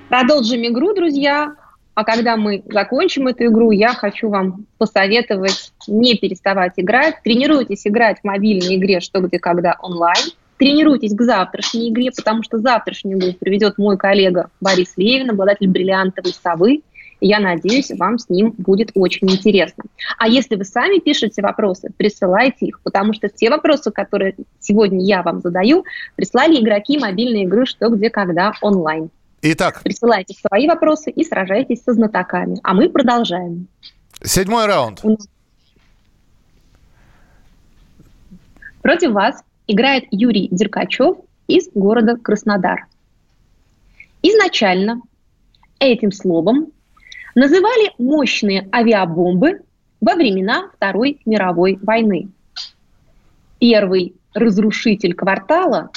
Продолжим 0.10 0.66
игру, 0.66 0.94
друзья. 0.94 1.56
А 1.94 2.04
когда 2.04 2.38
мы 2.38 2.64
закончим 2.68 3.28
эту 3.28 3.46
игру, 3.46 3.72
я 3.72 3.94
хочу 3.94 4.30
вам 4.30 4.66
посоветовать 4.78 5.72
не 5.88 6.16
переставать 6.16 6.74
играть. 6.78 7.16
Тренируйтесь 7.24 7.88
играть 7.88 8.20
в 8.22 8.24
мобильной 8.24 8.76
игре 8.76 9.00
«Что, 9.00 9.20
где, 9.20 9.40
когда» 9.40 9.76
онлайн– 9.82 10.16
Тренируйтесь 10.58 11.14
к 11.14 11.22
завтрашней 11.22 11.90
игре, 11.90 12.10
потому 12.16 12.42
что 12.42 12.58
завтрашнюю 12.58 13.20
игру 13.20 13.34
приведет 13.40 13.78
мой 13.78 13.98
коллега 13.98 14.50
Борис 14.60 14.94
Левин, 14.98 15.30
обладатель 15.30 15.68
бриллиантовой 15.68 16.34
совы. 16.34 16.82
Я 17.20 17.40
надеюсь, 17.40 17.92
вам 17.92 18.18
с 18.18 18.30
ним 18.30 18.54
будет 18.58 18.92
очень 18.96 19.30
интересно. 19.30 19.84
А 20.18 20.28
если 20.28 20.56
вы 20.56 20.64
сами 20.64 21.00
пишете 21.00 21.42
вопросы, 21.42 21.92
присылайте 21.96 22.68
их, 22.68 22.82
потому 22.82 23.14
что 23.14 23.28
те 23.28 23.50
вопросы, 23.50 23.92
которые 23.92 24.36
сегодня 24.60 25.04
я 25.04 25.24
вам 25.24 25.42
задаю, 25.42 25.84
прислали 26.16 26.60
игроки 26.60 26.98
мобильной 26.98 27.44
игры 27.44 27.66
«Что, 27.66 27.90
где, 27.90 28.10
когда» 28.10 28.54
онлайн. 28.62 29.10
Итак. 29.42 29.84
Присылайте 29.84 30.34
свои 30.34 30.68
вопросы 30.68 31.12
и 31.12 31.24
сражайтесь 31.24 31.84
со 31.84 31.94
знатоками. 31.94 32.60
А 32.64 32.74
мы 32.74 32.90
продолжаем. 32.90 33.68
Седьмой 34.24 34.66
раунд. 34.66 35.04
Против 38.82 39.12
вас 39.12 39.44
играет 39.68 40.06
Юрий 40.12 40.48
Деркачев 40.50 41.18
из 41.48 41.70
города 41.74 42.18
Краснодар. 42.18 42.88
Изначально 44.24 45.02
этим 45.80 46.12
словом 46.12 46.72
называли 47.36 47.92
мощные 48.00 48.68
авиабомбы 48.74 49.62
во 50.02 50.16
времена 50.16 50.72
Второй 50.76 51.22
мировой 51.26 51.78
войны. 51.82 52.30
Первый 53.60 54.16
разрушитель 54.34 55.14
квартала 55.14 55.92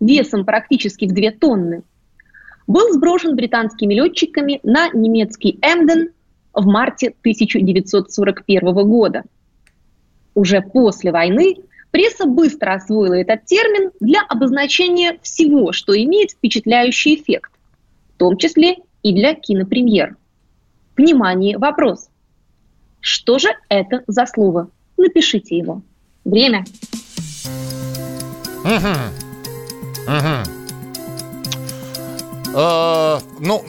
весом 0.00 0.44
практически 0.44 1.04
в 1.06 1.12
2 1.12 1.30
тонны 1.40 1.82
был 2.66 2.92
сброшен 2.92 3.36
британскими 3.36 3.94
летчиками 3.94 4.60
на 4.62 4.88
немецкий 4.90 5.58
Эмден 5.62 6.10
в 6.52 6.66
марте 6.66 7.14
1941 7.20 8.74
года. 8.88 9.22
Уже 10.34 10.60
после 10.60 11.12
войны 11.12 11.56
Пресса 11.94 12.26
быстро 12.26 12.74
освоила 12.74 13.14
этот 13.14 13.44
термин 13.44 13.92
для 14.00 14.20
обозначения 14.22 15.16
всего, 15.22 15.70
что 15.70 15.96
имеет 15.96 16.32
впечатляющий 16.32 17.14
эффект, 17.14 17.52
в 18.14 18.18
том 18.18 18.36
числе 18.36 18.78
и 19.04 19.14
для 19.14 19.34
кинопремьер. 19.34 20.16
Внимание, 20.96 21.56
вопрос. 21.56 22.08
Что 22.98 23.38
же 23.38 23.50
это 23.68 24.02
за 24.08 24.26
слово? 24.26 24.70
Напишите 24.96 25.56
его. 25.56 25.82
Время. 26.24 26.64
Угу. 28.64 28.94
Угу. 30.08 30.63
Э, 32.56 33.18
ну, 33.40 33.64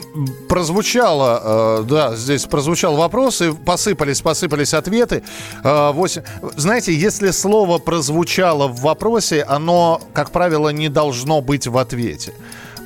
прозвучало, 0.48 1.80
э, 1.80 1.84
да, 1.88 2.14
здесь 2.14 2.44
прозвучал 2.44 2.94
вопрос, 2.94 3.40
и 3.42 3.52
посыпались, 3.52 4.20
посыпались 4.20 4.74
ответы. 4.74 5.24
Э, 5.64 5.90
8... 5.92 6.22
Знаете, 6.56 6.94
если 6.94 7.32
слово 7.32 7.78
прозвучало 7.78 8.68
в 8.68 8.80
вопросе, 8.82 9.42
оно, 9.42 10.00
как 10.12 10.30
правило, 10.30 10.68
не 10.68 10.88
должно 10.88 11.40
быть 11.40 11.66
в 11.66 11.76
ответе. 11.78 12.32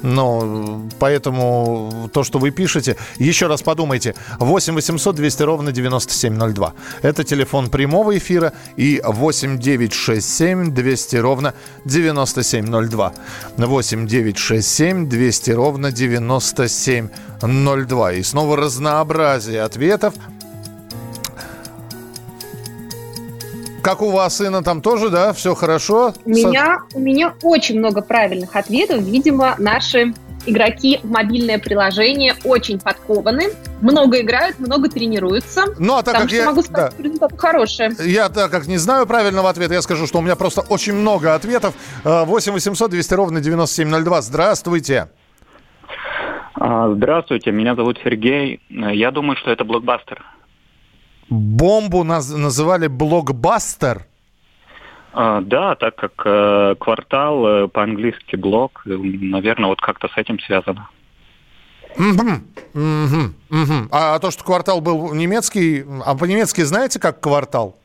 Ну, 0.03 0.89
поэтому 0.99 2.11
то, 2.13 2.25
что 2.25 2.39
вы 2.39 2.51
пишете, 2.51 2.97
еще 3.19 3.47
раз 3.47 3.63
подумайте. 3.63 4.15
8 4.39 4.75
800 4.75 5.17
200 5.17 5.43
ровно 5.43 5.73
9702. 5.73 6.75
Это 7.03 7.25
телефон 7.25 7.71
прямого 7.71 8.17
эфира 8.17 8.53
и 8.77 9.03
8 9.05 9.59
967 9.59 10.75
200 10.75 11.17
ровно 11.17 11.55
9702. 11.85 13.13
8 13.57 14.07
967 14.07 15.09
200 15.09 15.51
ровно 15.51 15.91
9702. 15.93 18.13
И 18.13 18.23
снова 18.23 18.57
разнообразие 18.57 19.63
ответов– 19.63 20.15
Как 23.83 24.03
у 24.03 24.11
вас, 24.11 24.41
Инна, 24.41 24.63
там 24.63 24.83
тоже, 24.83 25.09
да, 25.09 25.33
все 25.33 25.55
хорошо? 25.55 26.13
У 26.25 26.31
меня, 26.31 26.81
у 26.95 27.01
меня 27.01 27.35
очень 27.43 27.79
много 27.79 28.03
правильных 28.03 28.55
ответов. 28.55 29.03
Видимо, 29.03 29.55
наши 29.59 30.13
игроки 30.47 31.01
в 31.03 31.11
мобильное 31.11 31.59
приложение 31.59 32.35
очень 32.45 32.79
подкованы, 32.79 33.49
много 33.81 34.21
играют, 34.21 34.59
много 34.59 34.89
тренируются. 34.89 35.65
Ну, 35.79 35.97
а 35.97 36.03
так 36.03 36.17
как 36.17 36.33
я... 36.33 36.45
могу 36.45 36.63
сказать, 36.63 36.95
да. 36.97 37.03
результаты 37.03 37.37
хорошие. 37.39 37.93
Я 38.05 38.29
так 38.29 38.51
как 38.51 38.67
не 38.67 38.77
знаю 38.77 39.07
правильного 39.07 39.49
ответа, 39.49 39.75
я 39.75 39.83
скажу, 39.83 40.07
что 40.07 40.19
у 40.19 40.23
меня 40.23 40.37
просто 40.37 40.61
очень 40.61 40.95
много 40.95 41.35
ответов. 41.35 41.75
8 42.05 42.53
800 42.53 42.91
200 42.91 43.15
ровно 43.15 43.41
9702. 43.41 44.23
Здравствуйте. 44.23 45.09
А, 46.55 46.93
здравствуйте, 46.95 47.51
меня 47.51 47.75
зовут 47.75 47.99
Сергей. 48.05 48.61
Я 48.69 49.11
думаю, 49.11 49.37
что 49.37 49.51
это 49.51 49.65
блокбастер 49.65 50.23
бомбу 51.31 52.05
наз- 52.05 52.37
называли 52.37 52.87
блокбастер? 52.89 54.07
А, 55.13 55.41
да, 55.41 55.75
так 55.75 55.97
как 55.97 56.13
э, 56.25 56.75
квартал 56.79 57.47
э, 57.47 57.69
по-английски 57.69 58.37
блок, 58.37 58.83
э, 58.87 58.91
наверное, 58.91 59.69
вот 59.69 59.81
как-то 59.81 60.09
с 60.09 60.17
этим 60.17 60.39
связано. 60.41 60.89
А, 63.91 64.15
а 64.15 64.19
то, 64.21 64.31
что 64.31 64.45
квартал 64.45 64.81
был 64.81 65.13
немецкий, 65.13 65.85
а 66.07 66.15
по-немецки 66.17 66.63
знаете, 66.63 67.01
как 67.01 67.21
квартал? 67.21 67.77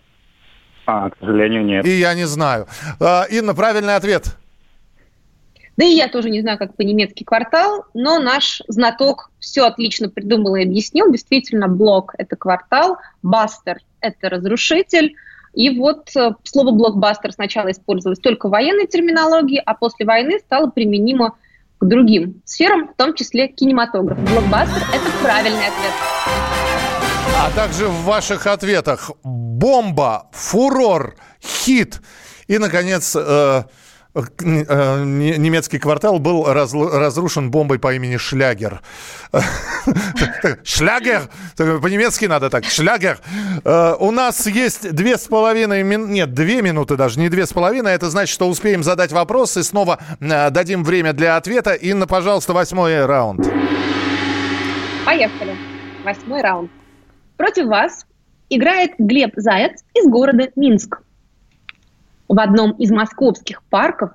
А, 0.85 1.09
к 1.09 1.17
сожалению, 1.19 1.65
нет. 1.65 1.85
И 1.85 1.97
я 1.99 2.13
не 2.13 2.25
знаю. 2.25 2.67
А, 2.99 3.23
Инна, 3.23 3.55
правильный 3.55 3.95
ответ. 3.95 4.37
Да 5.77 5.83
и 5.83 5.93
я 5.93 6.07
тоже 6.07 6.29
не 6.29 6.41
знаю, 6.41 6.57
как 6.57 6.75
по-немецки 6.75 7.23
квартал, 7.23 7.85
но 7.93 8.19
наш 8.19 8.61
знаток 8.67 9.29
все 9.39 9.65
отлично 9.65 10.09
придумал 10.09 10.55
и 10.55 10.63
объяснил. 10.63 11.11
Действительно, 11.11 11.67
блок– 11.67 12.13
это 12.17 12.35
квартал, 12.35 12.97
бастер– 13.21 13.79
это 13.99 14.29
разрушитель. 14.29 15.15
И 15.53 15.77
вот 15.77 16.15
э, 16.15 16.31
слово 16.43 16.71
блокбастер 16.71 17.31
сначала 17.31 17.71
использовалось 17.71 18.19
только 18.19 18.47
в 18.47 18.51
военной 18.51 18.87
терминологии, 18.87 19.61
а 19.65 19.73
после 19.73 20.05
войны 20.05 20.39
стало 20.39 20.67
применимо 20.67 21.35
к 21.79 21.85
другим 21.85 22.41
сферам, 22.45 22.89
в 22.89 22.95
том 22.95 23.13
числе 23.13 23.49
кинематограф. 23.49 24.17
Блокбастер– 24.17 24.81
это 24.93 25.23
правильный 25.23 25.67
ответ. 25.67 25.93
А 27.37 27.51
также 27.53 27.87
в 27.87 28.03
ваших 28.03 28.47
ответах 28.47 29.11
бомба, 29.23 30.29
фурор, 30.31 31.15
хит 31.41 32.01
и, 32.47 32.57
наконец, 32.57 33.13
Э, 33.15 33.63
немецкий 34.15 35.77
квартал 35.77 36.19
был 36.19 36.45
разрушен 36.45 37.51
бомбой 37.51 37.79
по 37.79 37.93
имени 37.93 38.17
Шлягер. 38.17 38.81
Шлягер! 40.63 41.23
По-немецки 41.57 42.25
надо 42.25 42.49
так. 42.49 42.63
Шлягер. 42.65 43.19
Э, 43.65 43.95
у 43.99 44.11
нас 44.11 44.47
есть 44.47 44.93
две 44.93 45.17
с 45.17 45.27
половиной 45.27 45.83
нет, 45.83 46.33
две 46.33 46.61
минуты 46.61 46.95
даже, 46.95 47.19
не 47.19 47.29
две 47.29 47.45
с 47.45 47.51
половиной. 47.51 47.93
Это 47.93 48.09
значит, 48.09 48.33
что 48.33 48.47
успеем 48.47 48.83
задать 48.83 49.11
вопрос 49.11 49.57
и 49.57 49.63
снова 49.63 49.99
э, 50.21 50.49
дадим 50.49 50.83
время 50.83 51.11
для 51.11 51.35
ответа. 51.35 51.73
Инна, 51.73 52.07
пожалуйста, 52.07 52.53
восьмой 52.53 53.05
раунд. 53.05 53.45
Поехали. 55.05 55.55
Восьмой 56.05 56.41
раунд. 56.41 56.71
Против 57.35 57.65
вас 57.65 58.05
играет 58.49 58.91
Глеб 58.97 59.33
Заяц 59.35 59.83
из 59.93 60.09
города 60.09 60.49
Минск 60.55 61.01
в 62.27 62.39
одном 62.39 62.71
из 62.71 62.91
московских 62.91 63.63
парков 63.63 64.11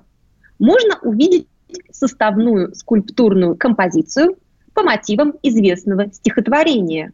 можно 0.59 0.99
увидеть 1.01 1.47
составную 1.91 2.75
скульптурную 2.75 3.55
композицию 3.55 4.37
по 4.73 4.83
мотивам 4.83 5.33
известного 5.43 6.11
стихотворения. 6.11 7.13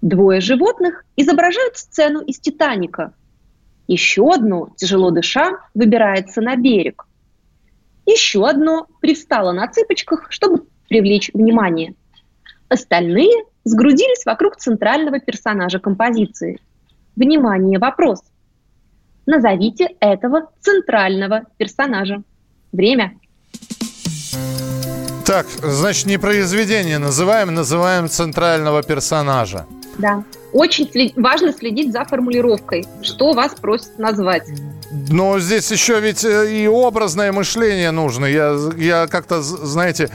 Двое 0.00 0.40
животных 0.40 1.04
изображают 1.16 1.76
сцену 1.76 2.20
из 2.20 2.40
«Титаника». 2.40 3.14
Еще 3.86 4.28
одно, 4.28 4.72
тяжело 4.76 5.10
дыша, 5.10 5.58
выбирается 5.74 6.40
на 6.40 6.56
берег. 6.56 7.06
Еще 8.06 8.46
одно 8.46 8.86
привстало 9.00 9.52
на 9.52 9.68
цыпочках, 9.68 10.26
чтобы 10.30 10.66
привлечь 10.88 11.30
внимание. 11.32 11.94
Остальные 12.68 13.44
сгрудились 13.64 14.24
вокруг 14.24 14.56
центрального 14.56 15.20
персонажа 15.20 15.78
композиции. 15.78 16.60
Внимание, 17.16 17.78
вопрос. 17.78 18.22
Назовите 19.26 19.88
этого 20.00 20.50
центрального 20.60 21.42
персонажа. 21.56 22.22
Время. 22.72 23.14
Так, 25.24 25.46
значит, 25.62 26.06
не 26.06 26.18
произведение 26.18 26.98
называем, 26.98 27.54
называем 27.54 28.08
центрального 28.08 28.82
персонажа. 28.82 29.66
Да. 29.98 30.24
Очень 30.52 30.90
след... 30.90 31.16
важно 31.16 31.52
следить 31.52 31.92
за 31.92 32.04
формулировкой, 32.04 32.84
что 33.02 33.32
вас 33.32 33.54
просят 33.54 33.98
назвать. 33.98 34.48
Но 35.08 35.38
здесь 35.38 35.70
еще 35.70 36.00
ведь 36.00 36.24
э, 36.24 36.52
и 36.52 36.66
образное 36.66 37.32
мышление 37.32 37.90
нужно. 37.92 38.26
Я, 38.26 38.56
я 38.76 39.06
как-то, 39.06 39.40
знаете, 39.42 40.10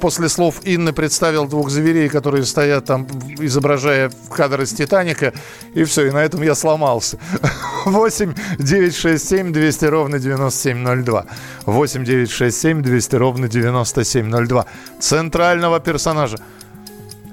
после 0.00 0.28
слов 0.28 0.60
Инны 0.64 0.92
представил 0.92 1.46
двух 1.46 1.70
зверей, 1.70 2.08
которые 2.08 2.44
стоят 2.44 2.84
там, 2.84 3.06
изображая 3.38 4.10
кадр 4.30 4.62
из 4.62 4.72
«Титаника», 4.72 5.32
и 5.74 5.84
все, 5.84 6.06
и 6.06 6.10
на 6.10 6.24
этом 6.24 6.42
я 6.42 6.54
сломался. 6.54 7.18
8 7.84 8.34
967 8.58 9.52
200 9.52 9.84
ровно 9.86 10.18
9702. 10.18 11.26
8 11.66 12.04
967 12.04 12.82
200 12.82 13.16
ровно 13.16 13.48
9702. 13.48 14.66
Центрального 15.00 15.80
персонажа. 15.80 16.38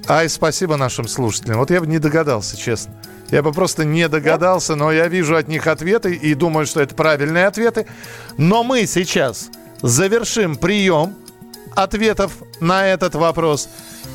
Ай, 0.07 0.27
спасибо 0.29 0.75
нашим 0.75 1.07
слушателям. 1.07 1.59
Вот 1.59 1.71
я 1.71 1.79
бы 1.79 1.87
не 1.87 1.99
догадался, 1.99 2.57
честно. 2.57 2.93
Я 3.31 3.41
бы 3.41 3.51
просто 3.51 3.85
не 3.85 4.07
догадался, 4.09 4.75
но 4.75 4.91
я 4.91 5.07
вижу 5.07 5.35
от 5.35 5.47
них 5.47 5.65
ответы 5.67 6.13
и 6.13 6.33
думаю, 6.33 6.65
что 6.65 6.81
это 6.81 6.93
правильные 6.93 7.47
ответы. 7.47 7.87
Но 8.37 8.63
мы 8.63 8.85
сейчас 8.85 9.49
завершим 9.81 10.55
прием 10.55 11.15
ответов 11.75 12.33
на 12.59 12.87
этот 12.87 13.15
вопрос. 13.15 13.69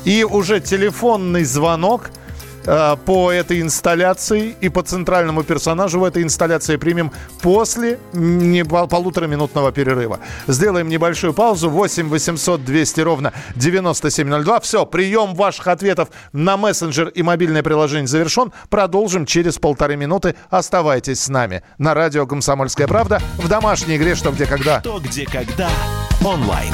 И 0.05 0.23
уже 0.23 0.59
телефонный 0.59 1.43
звонок– 1.43 2.11
Э, 2.65 2.97
по 3.03 3.31
этой 3.31 3.61
инсталляции 3.61 4.55
и 4.61 4.69
по 4.69 4.83
центральному 4.83 5.43
персонажу 5.43 5.99
в 5.99 6.03
этой 6.03 6.23
инсталляции 6.23 6.75
примем 6.75 7.11
после 7.41 7.99
не, 8.13 8.63
полутораминутного 8.63 9.71
перерыва. 9.71 10.19
Сделаем 10.47 10.89
небольшую 10.89 11.33
паузу. 11.33 11.69
8 11.69 12.09
800 12.09 12.63
200 12.63 13.01
ровно 13.01 13.33
9702. 13.55 14.59
Все, 14.59 14.85
прием 14.85 15.33
ваших 15.35 15.67
ответов 15.67 16.09
на 16.31 16.57
мессенджер 16.57 17.07
и 17.07 17.23
мобильное 17.23 17.63
приложение 17.63 18.07
завершен. 18.07 18.51
Продолжим 18.69 19.25
через 19.25 19.57
полторы 19.57 19.95
минуты. 19.95 20.35
Оставайтесь 20.49 21.21
с 21.21 21.29
нами 21.29 21.63
на 21.77 21.93
радио 21.93 22.27
«Комсомольская 22.27 22.87
правда» 22.87 23.19
в 23.37 23.47
домашней 23.47 23.97
игре 23.97 24.15
«Что, 24.15 24.31
где, 24.31 24.45
когда». 24.45 24.81
Что, 24.81 24.99
где, 24.99 25.25
когда 25.25 25.69
онлайн. 26.23 26.73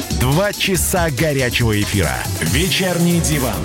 Два 0.21 0.53
часа 0.53 1.09
горячего 1.09 1.81
эфира. 1.81 2.13
Вечерний 2.41 3.19
диван. 3.19 3.57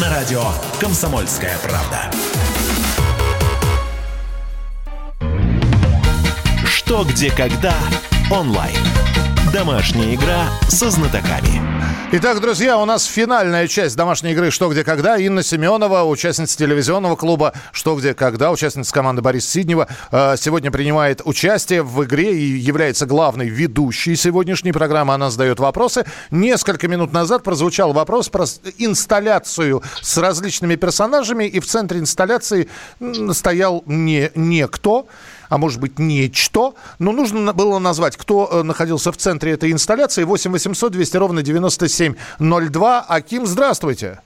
На 0.00 0.10
радио 0.10 0.42
«Комсомольская 0.80 1.56
правда». 1.62 2.10
Что, 6.66 7.04
где, 7.04 7.30
когда 7.30 7.76
онлайн. 8.32 8.74
Домашняя 9.52 10.14
игра 10.14 10.48
со 10.68 10.88
знатоками. 10.88 11.60
Итак, 12.12 12.40
друзья, 12.40 12.78
у 12.78 12.86
нас 12.86 13.04
финальная 13.04 13.68
часть 13.68 13.96
домашней 13.96 14.32
игры 14.32 14.50
«Что, 14.50 14.70
где, 14.70 14.82
когда». 14.82 15.18
Инна 15.18 15.42
Семенова, 15.42 16.04
участница 16.04 16.56
телевизионного 16.56 17.16
клуба 17.16 17.52
«Что, 17.70 17.94
где, 17.96 18.14
когда», 18.14 18.50
участница 18.50 18.92
команды 18.92 19.20
Борис 19.20 19.46
Сиднева, 19.46 19.88
э, 20.10 20.36
сегодня 20.38 20.70
принимает 20.70 21.20
участие 21.24 21.82
в 21.82 22.02
игре 22.04 22.34
и 22.34 22.58
является 22.58 23.04
главной 23.04 23.48
ведущей 23.48 24.16
сегодняшней 24.16 24.72
программы. 24.72 25.12
Она 25.12 25.30
задает 25.30 25.60
вопросы. 25.60 26.04
Несколько 26.30 26.88
минут 26.88 27.12
назад 27.12 27.42
прозвучал 27.42 27.92
вопрос 27.92 28.30
про 28.30 28.44
инсталляцию 28.78 29.82
с 30.00 30.16
различными 30.16 30.76
персонажами, 30.76 31.44
и 31.44 31.60
в 31.60 31.66
центре 31.66 32.00
инсталляции 32.00 32.68
стоял 33.32 33.82
не 33.86 34.30
некто, 34.34 35.04
а 35.52 35.58
может 35.58 35.80
быть 35.80 35.98
нечто. 35.98 36.72
Но 36.98 37.12
нужно 37.12 37.52
было 37.52 37.78
назвать, 37.78 38.16
кто 38.16 38.48
э, 38.50 38.62
находился 38.62 39.12
в 39.12 39.18
центре 39.18 39.52
этой 39.52 39.70
инсталляции. 39.70 40.24
8 40.24 40.50
800 40.50 40.92
200 40.92 41.16
ровно 41.18 41.42
9702. 41.42 43.04
Аким, 43.06 43.44
здравствуйте. 43.44 44.22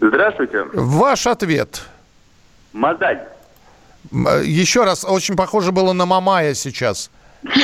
Здравствуйте. 0.00 0.64
Ваш 0.72 1.28
ответ. 1.28 1.82
Мозаль. 2.72 3.20
Э, 4.10 4.42
еще 4.44 4.82
раз, 4.82 5.04
очень 5.04 5.36
похоже 5.36 5.70
было 5.70 5.92
на 5.92 6.04
Мамая 6.04 6.54
сейчас. 6.54 7.12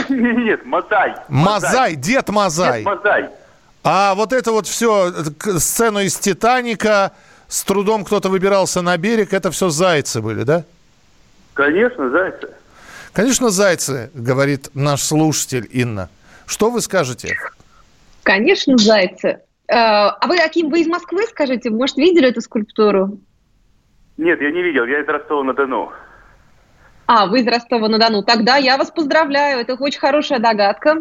Нет, 0.09 0.64
Мазай. 0.64 1.16
Мазай, 1.28 1.97
дед 1.97 2.28
Мазай. 2.28 2.84
Дед 2.84 2.87
Мазай. 2.87 3.30
А 3.82 4.14
вот 4.14 4.32
это 4.32 4.53
вот 4.53 4.68
все, 4.68 5.12
сцену 5.59 5.99
из 6.01 6.16
«Титаника», 6.18 7.11
с 7.49 7.64
трудом 7.64 8.05
кто-то 8.05 8.28
выбирался 8.28 8.80
на 8.80 8.97
берег, 8.97 9.32
это 9.32 9.51
все 9.51 9.70
зайцы 9.70 10.20
были, 10.20 10.45
да? 10.45 10.62
Конечно, 11.55 12.11
зайцы. 12.11 12.49
Конечно, 13.17 13.49
зайцы, 13.49 14.11
говорит 14.12 14.69
наш 14.75 15.01
слушатель 15.01 15.67
Инна. 15.73 16.11
Что 16.45 16.69
вы 16.69 16.83
скажете? 16.83 17.35
Конечно, 18.23 18.77
зайцы. 18.77 19.41
Э, 19.69 19.73
а 19.73 20.27
вы, 20.27 20.37
Аким, 20.37 20.69
вы 20.69 20.83
из 20.83 20.87
Москвы, 20.87 21.23
скажите? 21.23 21.71
Может, 21.71 21.97
видели 21.97 22.29
эту 22.29 22.43
скульптуру? 22.43 23.19
Нет, 24.19 24.39
я 24.43 24.51
не 24.51 24.62
видел. 24.62 24.85
Я 24.85 25.01
из 25.01 25.09
Ростова-на-Дону. 25.09 25.93
А, 27.07 27.27
вы 27.27 27.41
из 27.41 27.47
Ростова-на-Дону. 27.47 28.23
Тогда 28.23 28.59
я 28.59 28.77
вас 28.77 28.91
поздравляю. 28.91 29.61
Это 29.61 29.77
очень 29.77 29.99
хорошая 29.99 30.39
догадка. 30.39 30.97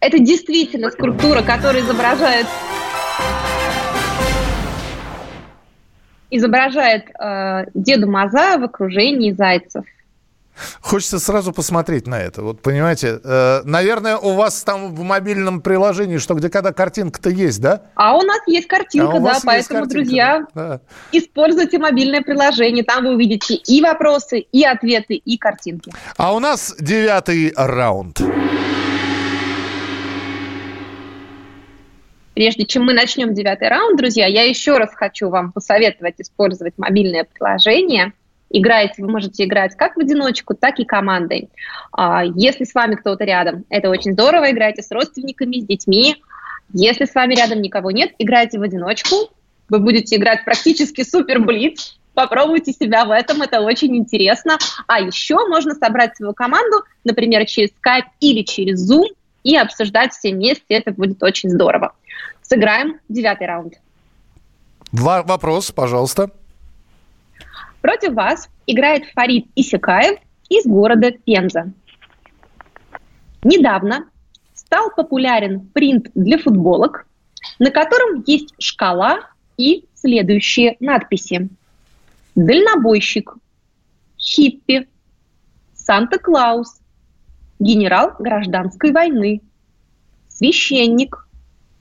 Это 0.00 0.18
действительно 0.18 0.90
скульптура, 0.90 1.42
которая 1.42 1.82
изображает 1.82 2.48
изображает 6.28 7.04
э, 7.20 7.66
Деда 7.74 8.08
Маза 8.08 8.58
в 8.58 8.64
окружении 8.64 9.30
зайцев. 9.30 9.84
Хочется 10.80 11.18
сразу 11.18 11.52
посмотреть 11.52 12.06
на 12.06 12.20
это. 12.20 12.42
Вот 12.42 12.60
понимаете, 12.60 13.20
э, 13.22 13.62
наверное, 13.64 14.16
у 14.16 14.34
вас 14.34 14.62
там 14.62 14.94
в 14.94 15.02
мобильном 15.02 15.60
приложении, 15.60 16.18
что 16.18 16.34
где 16.34 16.48
когда 16.50 16.72
картинка-то 16.72 17.30
есть, 17.30 17.60
да? 17.60 17.82
А 17.94 18.16
у 18.16 18.22
нас 18.22 18.40
есть 18.46 18.68
картинка, 18.68 19.16
а 19.16 19.20
да, 19.20 19.38
поэтому, 19.44 19.80
картинка, 19.80 19.88
друзья, 19.88 20.46
да. 20.54 20.80
используйте 21.10 21.78
мобильное 21.78 22.22
приложение. 22.22 22.84
Там 22.84 23.04
вы 23.04 23.14
увидите 23.14 23.54
и 23.54 23.80
вопросы, 23.80 24.40
и 24.40 24.64
ответы, 24.64 25.14
и 25.14 25.38
картинки. 25.38 25.92
А 26.16 26.34
у 26.34 26.38
нас 26.38 26.74
девятый 26.78 27.52
раунд. 27.56 28.20
Прежде 32.34 32.64
чем 32.64 32.84
мы 32.84 32.94
начнем 32.94 33.34
девятый 33.34 33.68
раунд, 33.68 33.98
друзья, 33.98 34.26
я 34.26 34.44
еще 34.44 34.78
раз 34.78 34.90
хочу 34.94 35.28
вам 35.28 35.52
посоветовать 35.52 36.14
использовать 36.18 36.74
мобильное 36.78 37.24
приложение– 37.24 38.12
играете, 38.52 39.02
вы 39.02 39.10
можете 39.10 39.44
играть 39.44 39.76
как 39.76 39.96
в 39.96 40.00
одиночку, 40.00 40.54
так 40.54 40.78
и 40.78 40.84
командой. 40.84 41.48
А, 41.92 42.22
если 42.24 42.64
с 42.64 42.74
вами 42.74 42.94
кто-то 42.94 43.24
рядом, 43.24 43.64
это 43.68 43.90
очень 43.90 44.12
здорово, 44.12 44.50
играйте 44.50 44.82
с 44.82 44.90
родственниками, 44.90 45.60
с 45.60 45.64
детьми. 45.64 46.22
Если 46.72 47.04
с 47.04 47.14
вами 47.14 47.34
рядом 47.34 47.60
никого 47.60 47.90
нет, 47.90 48.12
играйте 48.18 48.58
в 48.58 48.62
одиночку, 48.62 49.30
вы 49.68 49.78
будете 49.78 50.16
играть 50.16 50.44
практически 50.44 51.02
супер 51.02 51.40
блиц, 51.40 51.98
попробуйте 52.14 52.72
себя 52.72 53.04
в 53.04 53.10
этом, 53.10 53.42
это 53.42 53.60
очень 53.60 53.96
интересно. 53.96 54.58
А 54.86 55.00
еще 55.00 55.36
можно 55.48 55.74
собрать 55.74 56.16
свою 56.16 56.34
команду, 56.34 56.84
например, 57.04 57.44
через 57.46 57.70
Skype 57.70 58.04
или 58.20 58.42
через 58.42 58.90
Zoom, 58.90 59.06
и 59.44 59.56
обсуждать 59.56 60.12
все 60.12 60.32
вместе, 60.32 60.64
это 60.68 60.92
будет 60.92 61.22
очень 61.22 61.50
здорово. 61.50 61.94
Сыграем 62.42 63.00
девятый 63.08 63.46
раунд. 63.46 63.74
Вопрос, 64.92 65.72
пожалуйста. 65.72 66.30
Против 67.82 68.14
вас 68.14 68.48
играет 68.66 69.04
Фарид 69.12 69.46
Исекаев 69.56 70.18
из 70.48 70.64
города 70.64 71.10
Пенза. 71.10 71.72
Недавно 73.42 74.08
стал 74.54 74.90
популярен 74.94 75.66
принт 75.74 76.10
для 76.14 76.38
футболок, 76.38 77.06
на 77.58 77.70
котором 77.70 78.22
есть 78.26 78.54
шкала 78.58 79.28
и 79.56 79.84
следующие 79.94 80.76
надписи. 80.78 81.48
Дальнобойщик, 82.36 83.34
хиппи, 84.16 84.88
Санта-Клаус, 85.74 86.80
генерал 87.58 88.12
гражданской 88.18 88.92
войны, 88.92 89.42
священник, 90.28 91.28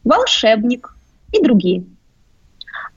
волшебник, 0.03 0.95
и 1.31 1.41
другие. 1.41 1.85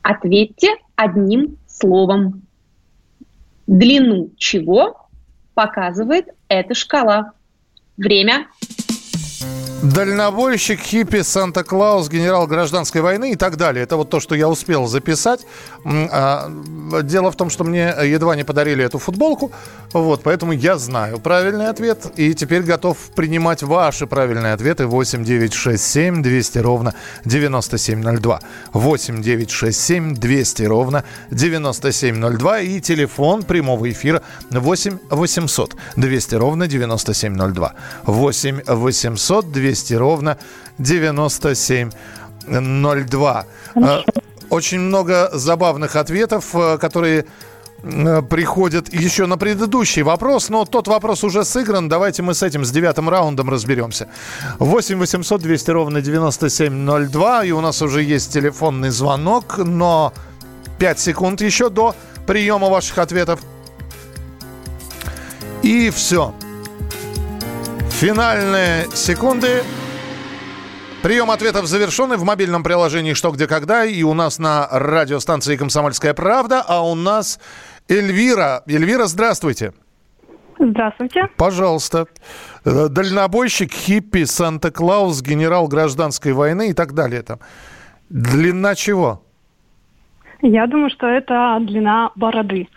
Ответьте 0.02 0.74
одним 0.96 1.58
словом. 1.68 2.43
Длину 3.66 4.30
чего 4.36 5.08
показывает 5.54 6.28
эта 6.48 6.74
шкала? 6.74 7.32
Время. 7.96 8.48
Дальнобойщик, 9.84 10.80
хиппи, 10.80 11.20
Санта-Клаус, 11.20 12.08
генерал 12.08 12.46
гражданской 12.46 13.02
войны 13.02 13.32
и 13.32 13.36
так 13.36 13.58
далее. 13.58 13.82
Это 13.82 13.98
вот 13.98 14.08
то, 14.08 14.18
что 14.18 14.34
я 14.34 14.48
успел 14.48 14.86
записать. 14.86 15.40
А, 15.84 16.50
дело 17.02 17.30
в 17.30 17.36
том, 17.36 17.50
что 17.50 17.64
мне 17.64 17.94
едва 18.02 18.34
не 18.34 18.44
подарили 18.44 18.82
эту 18.82 18.98
футболку, 18.98 19.52
вот, 19.92 20.22
поэтому 20.22 20.52
я 20.52 20.78
знаю 20.78 21.20
правильный 21.20 21.68
ответ 21.68 22.06
и 22.16 22.32
теперь 22.32 22.62
готов 22.62 22.96
принимать 23.14 23.62
ваши 23.62 24.06
правильные 24.06 24.54
ответы 24.54 24.86
8 24.86 25.22
9 25.22 25.52
6 25.52 25.84
7 25.84 26.22
200 26.22 26.58
ровно 26.60 26.94
9702. 27.26 28.40
8 28.72 29.22
9 29.22 29.50
6 29.50 29.80
7 29.80 30.14
200 30.14 30.62
ровно 30.62 31.04
9702 31.30 32.60
и 32.60 32.80
телефон 32.80 33.42
прямого 33.42 33.90
эфира 33.90 34.22
8 34.50 34.98
800 35.10 35.76
200 35.96 36.34
ровно 36.36 36.66
9702. 36.66 37.74
8 38.06 38.60
800 38.66 39.52
200 39.52 39.73
200 39.74 39.94
ровно 39.94 40.38
9702. 40.78 43.46
Хорошо. 43.74 44.04
Э, 44.06 44.10
очень 44.50 44.78
много 44.78 45.30
забавных 45.32 45.96
ответов, 45.96 46.54
э, 46.54 46.78
которые 46.78 47.24
э, 47.82 48.22
приходят 48.22 48.94
еще 48.94 49.26
на 49.26 49.36
предыдущий 49.36 50.02
вопрос, 50.02 50.48
но 50.48 50.64
тот 50.64 50.86
вопрос 50.88 51.24
уже 51.24 51.44
сыгран. 51.44 51.88
Давайте 51.88 52.22
мы 52.22 52.34
с 52.34 52.44
этим, 52.44 52.64
с 52.64 52.70
девятым 52.70 53.08
раундом 53.08 53.50
разберемся. 53.50 54.06
8 54.60 54.98
800 54.98 55.42
200 55.42 55.70
ровно 55.70 56.00
9702. 56.00 57.44
И 57.44 57.50
у 57.50 57.60
нас 57.60 57.82
уже 57.82 58.02
есть 58.02 58.32
телефонный 58.32 58.90
звонок, 58.90 59.58
но 59.58 60.12
5 60.78 61.00
секунд 61.00 61.40
еще 61.40 61.68
до 61.68 61.96
приема 62.26 62.68
ваших 62.68 62.98
ответов. 62.98 63.40
И 65.62 65.90
все. 65.90 66.32
Финальные 68.04 68.84
секунды. 68.90 69.62
Прием 71.02 71.30
ответов 71.30 71.64
завершенный 71.64 72.18
в 72.18 72.22
мобильном 72.22 72.62
приложении 72.62 73.14
«Что, 73.14 73.30
где, 73.30 73.46
когда». 73.46 73.86
И 73.86 74.02
у 74.02 74.12
нас 74.12 74.38
на 74.38 74.68
радиостанции 74.70 75.56
«Комсомольская 75.56 76.12
правда». 76.12 76.62
А 76.68 76.82
у 76.82 76.94
нас 76.94 77.40
Эльвира. 77.88 78.62
Эльвира, 78.66 79.06
здравствуйте. 79.06 79.72
Здравствуйте. 80.58 81.30
Пожалуйста. 81.38 82.06
Э, 82.66 82.88
дальнобойщик, 82.90 83.72
хиппи, 83.72 84.24
Санта-Клаус, 84.24 85.22
генерал 85.22 85.66
гражданской 85.66 86.34
войны 86.34 86.68
и 86.68 86.72
так 86.74 86.92
далее. 86.92 87.22
Там. 87.22 87.38
Длина 88.10 88.74
чего? 88.74 89.22
Я 90.42 90.66
думаю, 90.66 90.90
что 90.90 91.06
это 91.06 91.56
длина 91.62 92.10
бороды. 92.16 92.68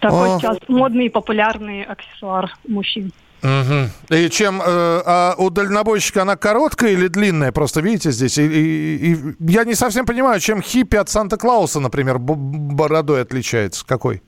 Такой 0.00 0.36
О. 0.36 0.38
сейчас 0.38 0.58
модный 0.68 1.06
и 1.06 1.08
популярный 1.08 1.82
аксессуар 1.82 2.52
мужчин. 2.66 3.12
Угу. 3.42 4.16
И 4.16 4.30
чем 4.30 4.60
э, 4.60 4.64
а 4.66 5.34
у 5.38 5.50
дальнобойщика 5.50 6.22
она 6.22 6.36
короткая 6.36 6.90
или 6.90 7.06
длинная? 7.06 7.52
Просто 7.52 7.80
видите 7.80 8.10
здесь. 8.10 8.36
И, 8.36 8.42
и, 8.42 9.14
и 9.14 9.16
я 9.40 9.64
не 9.64 9.74
совсем 9.74 10.06
понимаю, 10.06 10.40
чем 10.40 10.60
хиппи 10.60 10.96
от 10.96 11.08
Санта-Клауса, 11.08 11.78
например, 11.78 12.18
бородой 12.18 13.22
отличается. 13.22 13.86
Какой? 13.86 14.22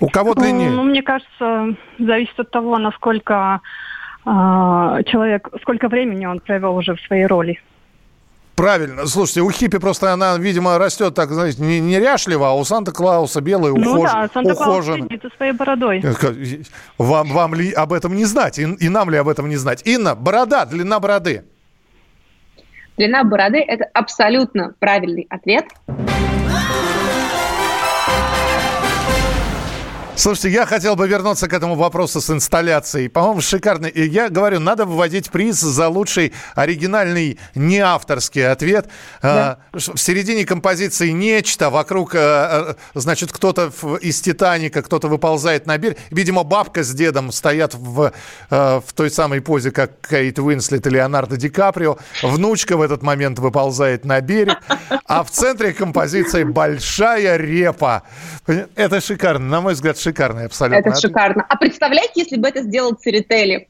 У 0.00 0.08
кого 0.08 0.34
длиннее? 0.34 0.70
Ну, 0.70 0.84
мне 0.84 1.02
кажется, 1.02 1.76
зависит 1.98 2.40
от 2.40 2.50
того, 2.50 2.78
насколько 2.78 3.60
э, 4.24 4.28
человек, 4.28 5.48
сколько 5.60 5.88
времени 5.88 6.24
он 6.24 6.40
провел 6.40 6.76
уже 6.76 6.94
в 6.94 7.00
своей 7.02 7.26
роли. 7.26 7.60
Правильно. 8.60 9.06
Слушайте, 9.06 9.40
у 9.40 9.50
хиппи 9.50 9.78
просто 9.78 10.12
она, 10.12 10.36
видимо, 10.36 10.76
растет 10.76 11.14
так, 11.14 11.30
знаете, 11.30 11.62
не 11.62 11.80
неряшливо, 11.80 12.50
а 12.50 12.52
у 12.52 12.62
Санта-Клауса 12.62 13.40
белый, 13.40 13.72
ухож... 13.72 13.84
Ну 13.86 14.02
да, 14.02 14.28
Санта-Клаус 14.34 14.84
за 14.84 15.30
своей 15.36 15.52
бородой. 15.52 16.04
Вам, 16.98 17.32
вам 17.32 17.54
ли 17.54 17.72
об 17.72 17.94
этом 17.94 18.14
не 18.14 18.26
знать? 18.26 18.58
И, 18.58 18.64
и 18.64 18.90
нам 18.90 19.08
ли 19.08 19.16
об 19.16 19.28
этом 19.28 19.48
не 19.48 19.56
знать? 19.56 19.80
Инна, 19.86 20.14
борода, 20.14 20.66
длина 20.66 21.00
бороды. 21.00 21.44
Длина 22.98 23.24
бороды– 23.24 23.64
это 23.66 23.86
абсолютно 23.94 24.74
правильный 24.78 25.26
ответ. 25.30 25.64
Слушайте, 30.20 30.50
я 30.50 30.66
хотел 30.66 30.96
бы 30.96 31.08
вернуться 31.08 31.48
к 31.48 31.54
этому 31.54 31.76
вопросу 31.76 32.20
с 32.20 32.28
инсталляцией. 32.28 33.08
По-моему, 33.08 33.40
шикарно. 33.40 33.86
И 33.86 34.06
я 34.06 34.28
говорю, 34.28 34.60
надо 34.60 34.84
выводить 34.84 35.30
приз 35.30 35.58
за 35.58 35.88
лучший 35.88 36.34
оригинальный 36.54 37.38
неавторский 37.54 38.46
ответ. 38.46 38.90
Да. 39.22 39.60
В 39.72 39.96
середине 39.96 40.44
композиции 40.44 41.08
нечто, 41.08 41.70
вокруг, 41.70 42.14
э, 42.14 42.18
э, 42.18 42.74
значит, 42.92 43.32
кто-то 43.32 43.72
из 44.02 44.20
«Титаника», 44.20 44.82
кто-то 44.82 45.08
выползает 45.08 45.64
на 45.64 45.78
берег. 45.78 45.96
Видимо, 46.10 46.42
бабка 46.42 46.84
с 46.84 46.92
дедом 46.92 47.32
стоят 47.32 47.72
в, 47.72 48.12
э, 48.50 48.80
в 48.86 48.92
той 48.92 49.10
самой 49.10 49.40
позе, 49.40 49.70
как 49.70 50.06
Кейт 50.06 50.38
Уинслет 50.38 50.86
и 50.86 50.90
Леонардо 50.90 51.38
Ди 51.38 51.48
Каприо. 51.48 51.96
Внучка 52.22 52.76
в 52.76 52.82
этот 52.82 53.02
момент 53.02 53.38
выползает 53.38 54.04
на 54.04 54.20
берег. 54.20 54.58
А 55.06 55.24
в 55.24 55.30
центре 55.30 55.72
композиции 55.72 56.44
большая 56.44 57.38
репа. 57.38 58.02
Это 58.74 59.00
шикарно. 59.00 59.48
На 59.48 59.62
мой 59.62 59.72
взгляд, 59.72 59.96
шикарно 59.96 60.09
шикарный 60.10 60.46
абсолютно. 60.46 60.90
Это 60.90 61.00
шикарно. 61.00 61.46
А 61.48 61.56
представляете, 61.56 62.12
если 62.16 62.36
бы 62.36 62.48
это 62.48 62.62
сделал 62.62 62.92
Церетели? 62.94 63.68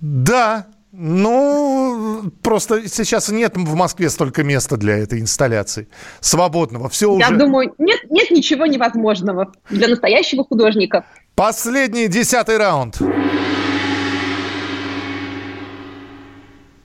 Да, 0.00 0.66
ну, 0.92 2.24
просто 2.42 2.88
сейчас 2.88 3.30
нет 3.30 3.56
в 3.56 3.74
Москве 3.74 4.10
столько 4.10 4.42
места 4.42 4.76
для 4.76 4.98
этой 4.98 5.20
инсталляции. 5.20 5.88
Свободного. 6.20 6.88
Все 6.88 7.16
Я 7.18 7.28
уже... 7.28 7.38
думаю, 7.38 7.74
нет, 7.78 8.00
нет 8.10 8.30
ничего 8.30 8.66
невозможного 8.66 9.52
для 9.70 9.88
настоящего 9.88 10.44
художника. 10.44 11.04
Последний, 11.34 12.08
десятый 12.08 12.58
раунд. 12.58 12.98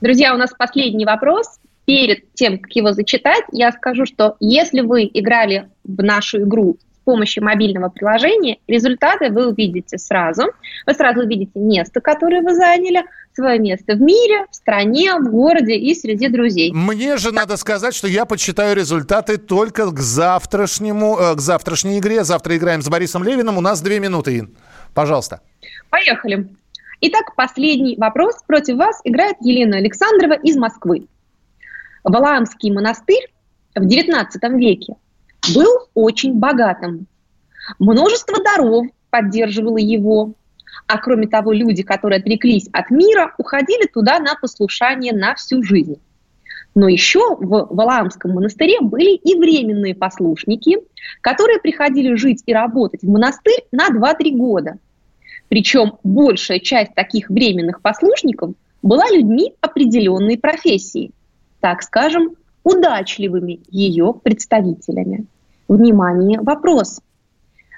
Друзья, 0.00 0.32
у 0.32 0.38
нас 0.38 0.52
последний 0.56 1.04
вопрос. 1.04 1.58
Перед 1.84 2.32
тем, 2.34 2.58
как 2.58 2.70
его 2.76 2.92
зачитать, 2.92 3.44
я 3.50 3.72
скажу, 3.72 4.04
что 4.06 4.36
если 4.40 4.82
вы 4.82 5.10
играли 5.12 5.70
в 5.84 6.02
нашу 6.02 6.42
игру 6.42 6.78
помощью 7.08 7.42
мобильного 7.42 7.88
приложения 7.88 8.58
результаты 8.68 9.30
вы 9.30 9.48
увидите 9.48 9.96
сразу. 9.96 10.42
Вы 10.86 10.92
сразу 10.92 11.22
увидите 11.22 11.58
место, 11.58 12.02
которое 12.02 12.42
вы 12.42 12.54
заняли, 12.54 13.02
свое 13.32 13.58
место 13.58 13.94
в 13.94 14.00
мире, 14.02 14.44
в 14.50 14.54
стране, 14.54 15.14
в 15.14 15.30
городе 15.30 15.74
и 15.74 15.94
среди 15.94 16.28
друзей. 16.28 16.70
Мне 16.74 17.16
же 17.16 17.32
надо 17.32 17.56
сказать, 17.56 17.94
что 17.94 18.08
я 18.08 18.26
почитаю 18.26 18.76
результаты 18.76 19.38
только 19.38 19.90
к 19.90 19.98
завтрашнему, 19.98 21.16
э, 21.18 21.34
к 21.34 21.40
завтрашней 21.40 21.98
игре. 21.98 22.24
Завтра 22.24 22.58
играем 22.58 22.82
с 22.82 22.88
Борисом 22.90 23.24
Левиным. 23.24 23.56
У 23.56 23.62
нас 23.62 23.80
две 23.80 24.00
минуты, 24.00 24.40
Ин. 24.40 24.54
Пожалуйста. 24.92 25.40
Поехали. 25.88 26.46
Итак, 27.00 27.34
последний 27.36 27.96
вопрос. 27.96 28.34
Против 28.46 28.76
вас 28.76 29.00
играет 29.04 29.36
Елена 29.40 29.78
Александрова 29.78 30.34
из 30.34 30.58
Москвы. 30.58 31.06
Валаамский 32.04 32.70
монастырь 32.70 33.32
в 33.74 33.86
XIX 33.86 34.26
веке 34.58 34.96
был 35.54 35.88
очень 35.94 36.34
богатым. 36.34 37.06
Множество 37.78 38.42
даров 38.42 38.86
поддерживало 39.10 39.78
его. 39.78 40.34
А 40.86 40.98
кроме 40.98 41.26
того, 41.26 41.52
люди, 41.52 41.82
которые 41.82 42.20
отреклись 42.20 42.68
от 42.72 42.90
мира, 42.90 43.34
уходили 43.38 43.86
туда 43.86 44.18
на 44.18 44.34
послушание 44.34 45.12
на 45.12 45.34
всю 45.34 45.62
жизнь. 45.62 45.96
Но 46.74 46.88
еще 46.88 47.36
в 47.36 47.68
Валаамском 47.70 48.32
монастыре 48.32 48.80
были 48.80 49.16
и 49.16 49.38
временные 49.38 49.94
послушники, 49.94 50.78
которые 51.20 51.58
приходили 51.58 52.14
жить 52.14 52.42
и 52.46 52.52
работать 52.52 53.02
в 53.02 53.08
монастырь 53.08 53.64
на 53.72 53.88
2-3 53.88 54.30
года. 54.36 54.78
Причем 55.48 55.94
большая 56.04 56.60
часть 56.60 56.94
таких 56.94 57.30
временных 57.30 57.80
послушников 57.80 58.52
была 58.82 59.08
людьми 59.10 59.54
определенной 59.60 60.38
профессии, 60.38 61.10
так 61.60 61.82
скажем, 61.82 62.36
удачливыми 62.64 63.60
ее 63.68 64.14
представителями. 64.22 65.26
Внимание, 65.68 66.40
вопрос. 66.40 67.00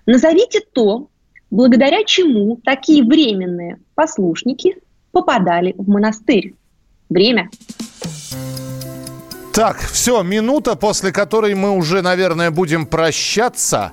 Назовите 0.07 0.61
то, 0.72 1.09
благодаря 1.51 2.05
чему 2.05 2.59
такие 2.64 3.03
временные 3.05 3.78
послушники 3.95 4.76
попадали 5.12 5.74
в 5.76 5.89
монастырь. 5.89 6.55
Время. 7.09 7.51
Так, 9.53 9.78
все, 9.78 10.22
минута, 10.22 10.76
после 10.76 11.12
которой 11.12 11.55
мы 11.55 11.72
уже, 11.72 12.03
наверное, 12.03 12.53
будем 12.53 12.87
прощаться. 12.87 13.93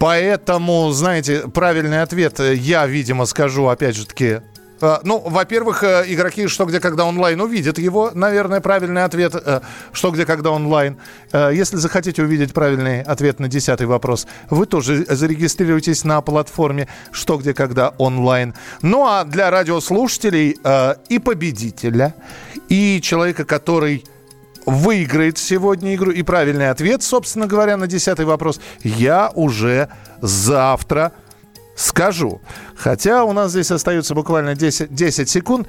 Поэтому, 0.00 0.90
знаете, 0.90 1.44
правильный 1.48 2.02
ответ 2.02 2.40
я, 2.40 2.86
видимо, 2.86 3.24
скажу, 3.26 3.68
опять 3.68 3.94
же 3.94 4.06
таки, 4.06 4.40
ну, 4.80 5.20
во-первых, 5.20 5.82
э, 5.82 6.04
игроки 6.08 6.46
«Что, 6.46 6.64
где, 6.64 6.80
когда 6.80 7.04
онлайн» 7.04 7.40
увидят 7.40 7.78
его, 7.78 8.10
наверное, 8.14 8.60
правильный 8.60 9.04
ответ 9.04 9.34
э, 9.34 9.60
«Что, 9.92 10.10
где, 10.10 10.26
когда 10.26 10.50
онлайн». 10.50 10.96
Если 11.32 11.76
захотите 11.76 12.22
увидеть 12.22 12.52
правильный 12.52 13.02
ответ 13.02 13.40
на 13.40 13.48
десятый 13.48 13.86
вопрос, 13.86 14.26
вы 14.50 14.66
тоже 14.66 15.04
зарегистрируйтесь 15.08 16.04
на 16.04 16.20
платформе 16.20 16.88
«Что, 17.12 17.38
где, 17.38 17.54
когда 17.54 17.90
онлайн». 17.98 18.54
Ну, 18.82 19.06
а 19.06 19.24
для 19.24 19.50
радиослушателей 19.50 20.58
и 21.08 21.18
победителя, 21.18 22.14
и 22.68 23.00
человека, 23.02 23.44
который 23.44 24.04
выиграет 24.66 25.38
сегодня 25.38 25.94
игру. 25.94 26.10
И 26.10 26.22
правильный 26.22 26.70
ответ, 26.70 27.02
собственно 27.02 27.46
говоря, 27.46 27.76
на 27.76 27.86
десятый 27.86 28.24
вопрос 28.24 28.60
я 28.82 29.30
уже 29.34 29.88
завтра 30.20 31.12
скажу. 31.76 32.40
Хотя 32.76 33.24
у 33.24 33.32
нас 33.32 33.50
здесь 33.50 33.70
остается 33.70 34.14
буквально 34.14 34.54
10, 34.54 34.94
10 34.94 35.28
секунд. 35.28 35.68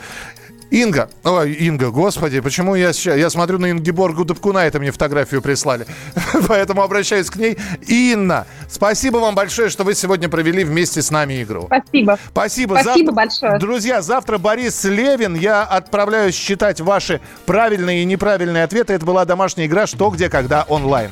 Инга, 0.71 1.09
ой, 1.23 1.53
Инга, 1.53 1.91
господи, 1.91 2.39
почему 2.39 2.75
я 2.75 2.91
сейчас, 2.91 3.17
я 3.17 3.29
смотрю 3.29 3.59
на 3.59 3.71
Ингеборгу 3.71 4.25
Дубкуна, 4.25 4.59
это 4.65 4.79
мне 4.79 4.91
фотографию 4.91 5.41
прислали, 5.41 5.85
поэтому 6.47 6.81
обращаюсь 6.81 7.29
к 7.29 7.35
ней. 7.35 7.57
Инна, 7.87 8.47
спасибо 8.67 9.17
вам 9.17 9.35
большое, 9.35 9.69
что 9.69 9.83
вы 9.83 9.93
сегодня 9.93 10.27
провели 10.27 10.63
вместе 10.63 11.01
с 11.01 11.11
нами 11.11 11.43
игру. 11.43 11.67
Спасибо. 11.67 12.17
Спасибо. 12.31 12.73
Спасибо 12.73 12.83
завтра, 12.83 13.11
большое. 13.11 13.59
Друзья, 13.59 14.01
завтра 14.01 14.37
Борис 14.37 14.83
Левин, 14.83 15.35
я 15.35 15.63
отправляюсь 15.63 16.35
считать 16.35 16.81
ваши 16.81 17.21
правильные 17.45 18.01
и 18.01 18.05
неправильные 18.05 18.63
ответы. 18.63 18.93
Это 18.93 19.05
была 19.05 19.23
домашняя 19.25 19.67
игра 19.67 19.85
«Что, 19.85 20.09
где, 20.09 20.29
когда» 20.29 20.63
онлайн. 20.63 21.11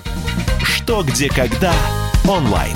Что, 0.64 1.04
где, 1.04 1.30
когда 1.30 1.74
онлайн. 2.28 2.76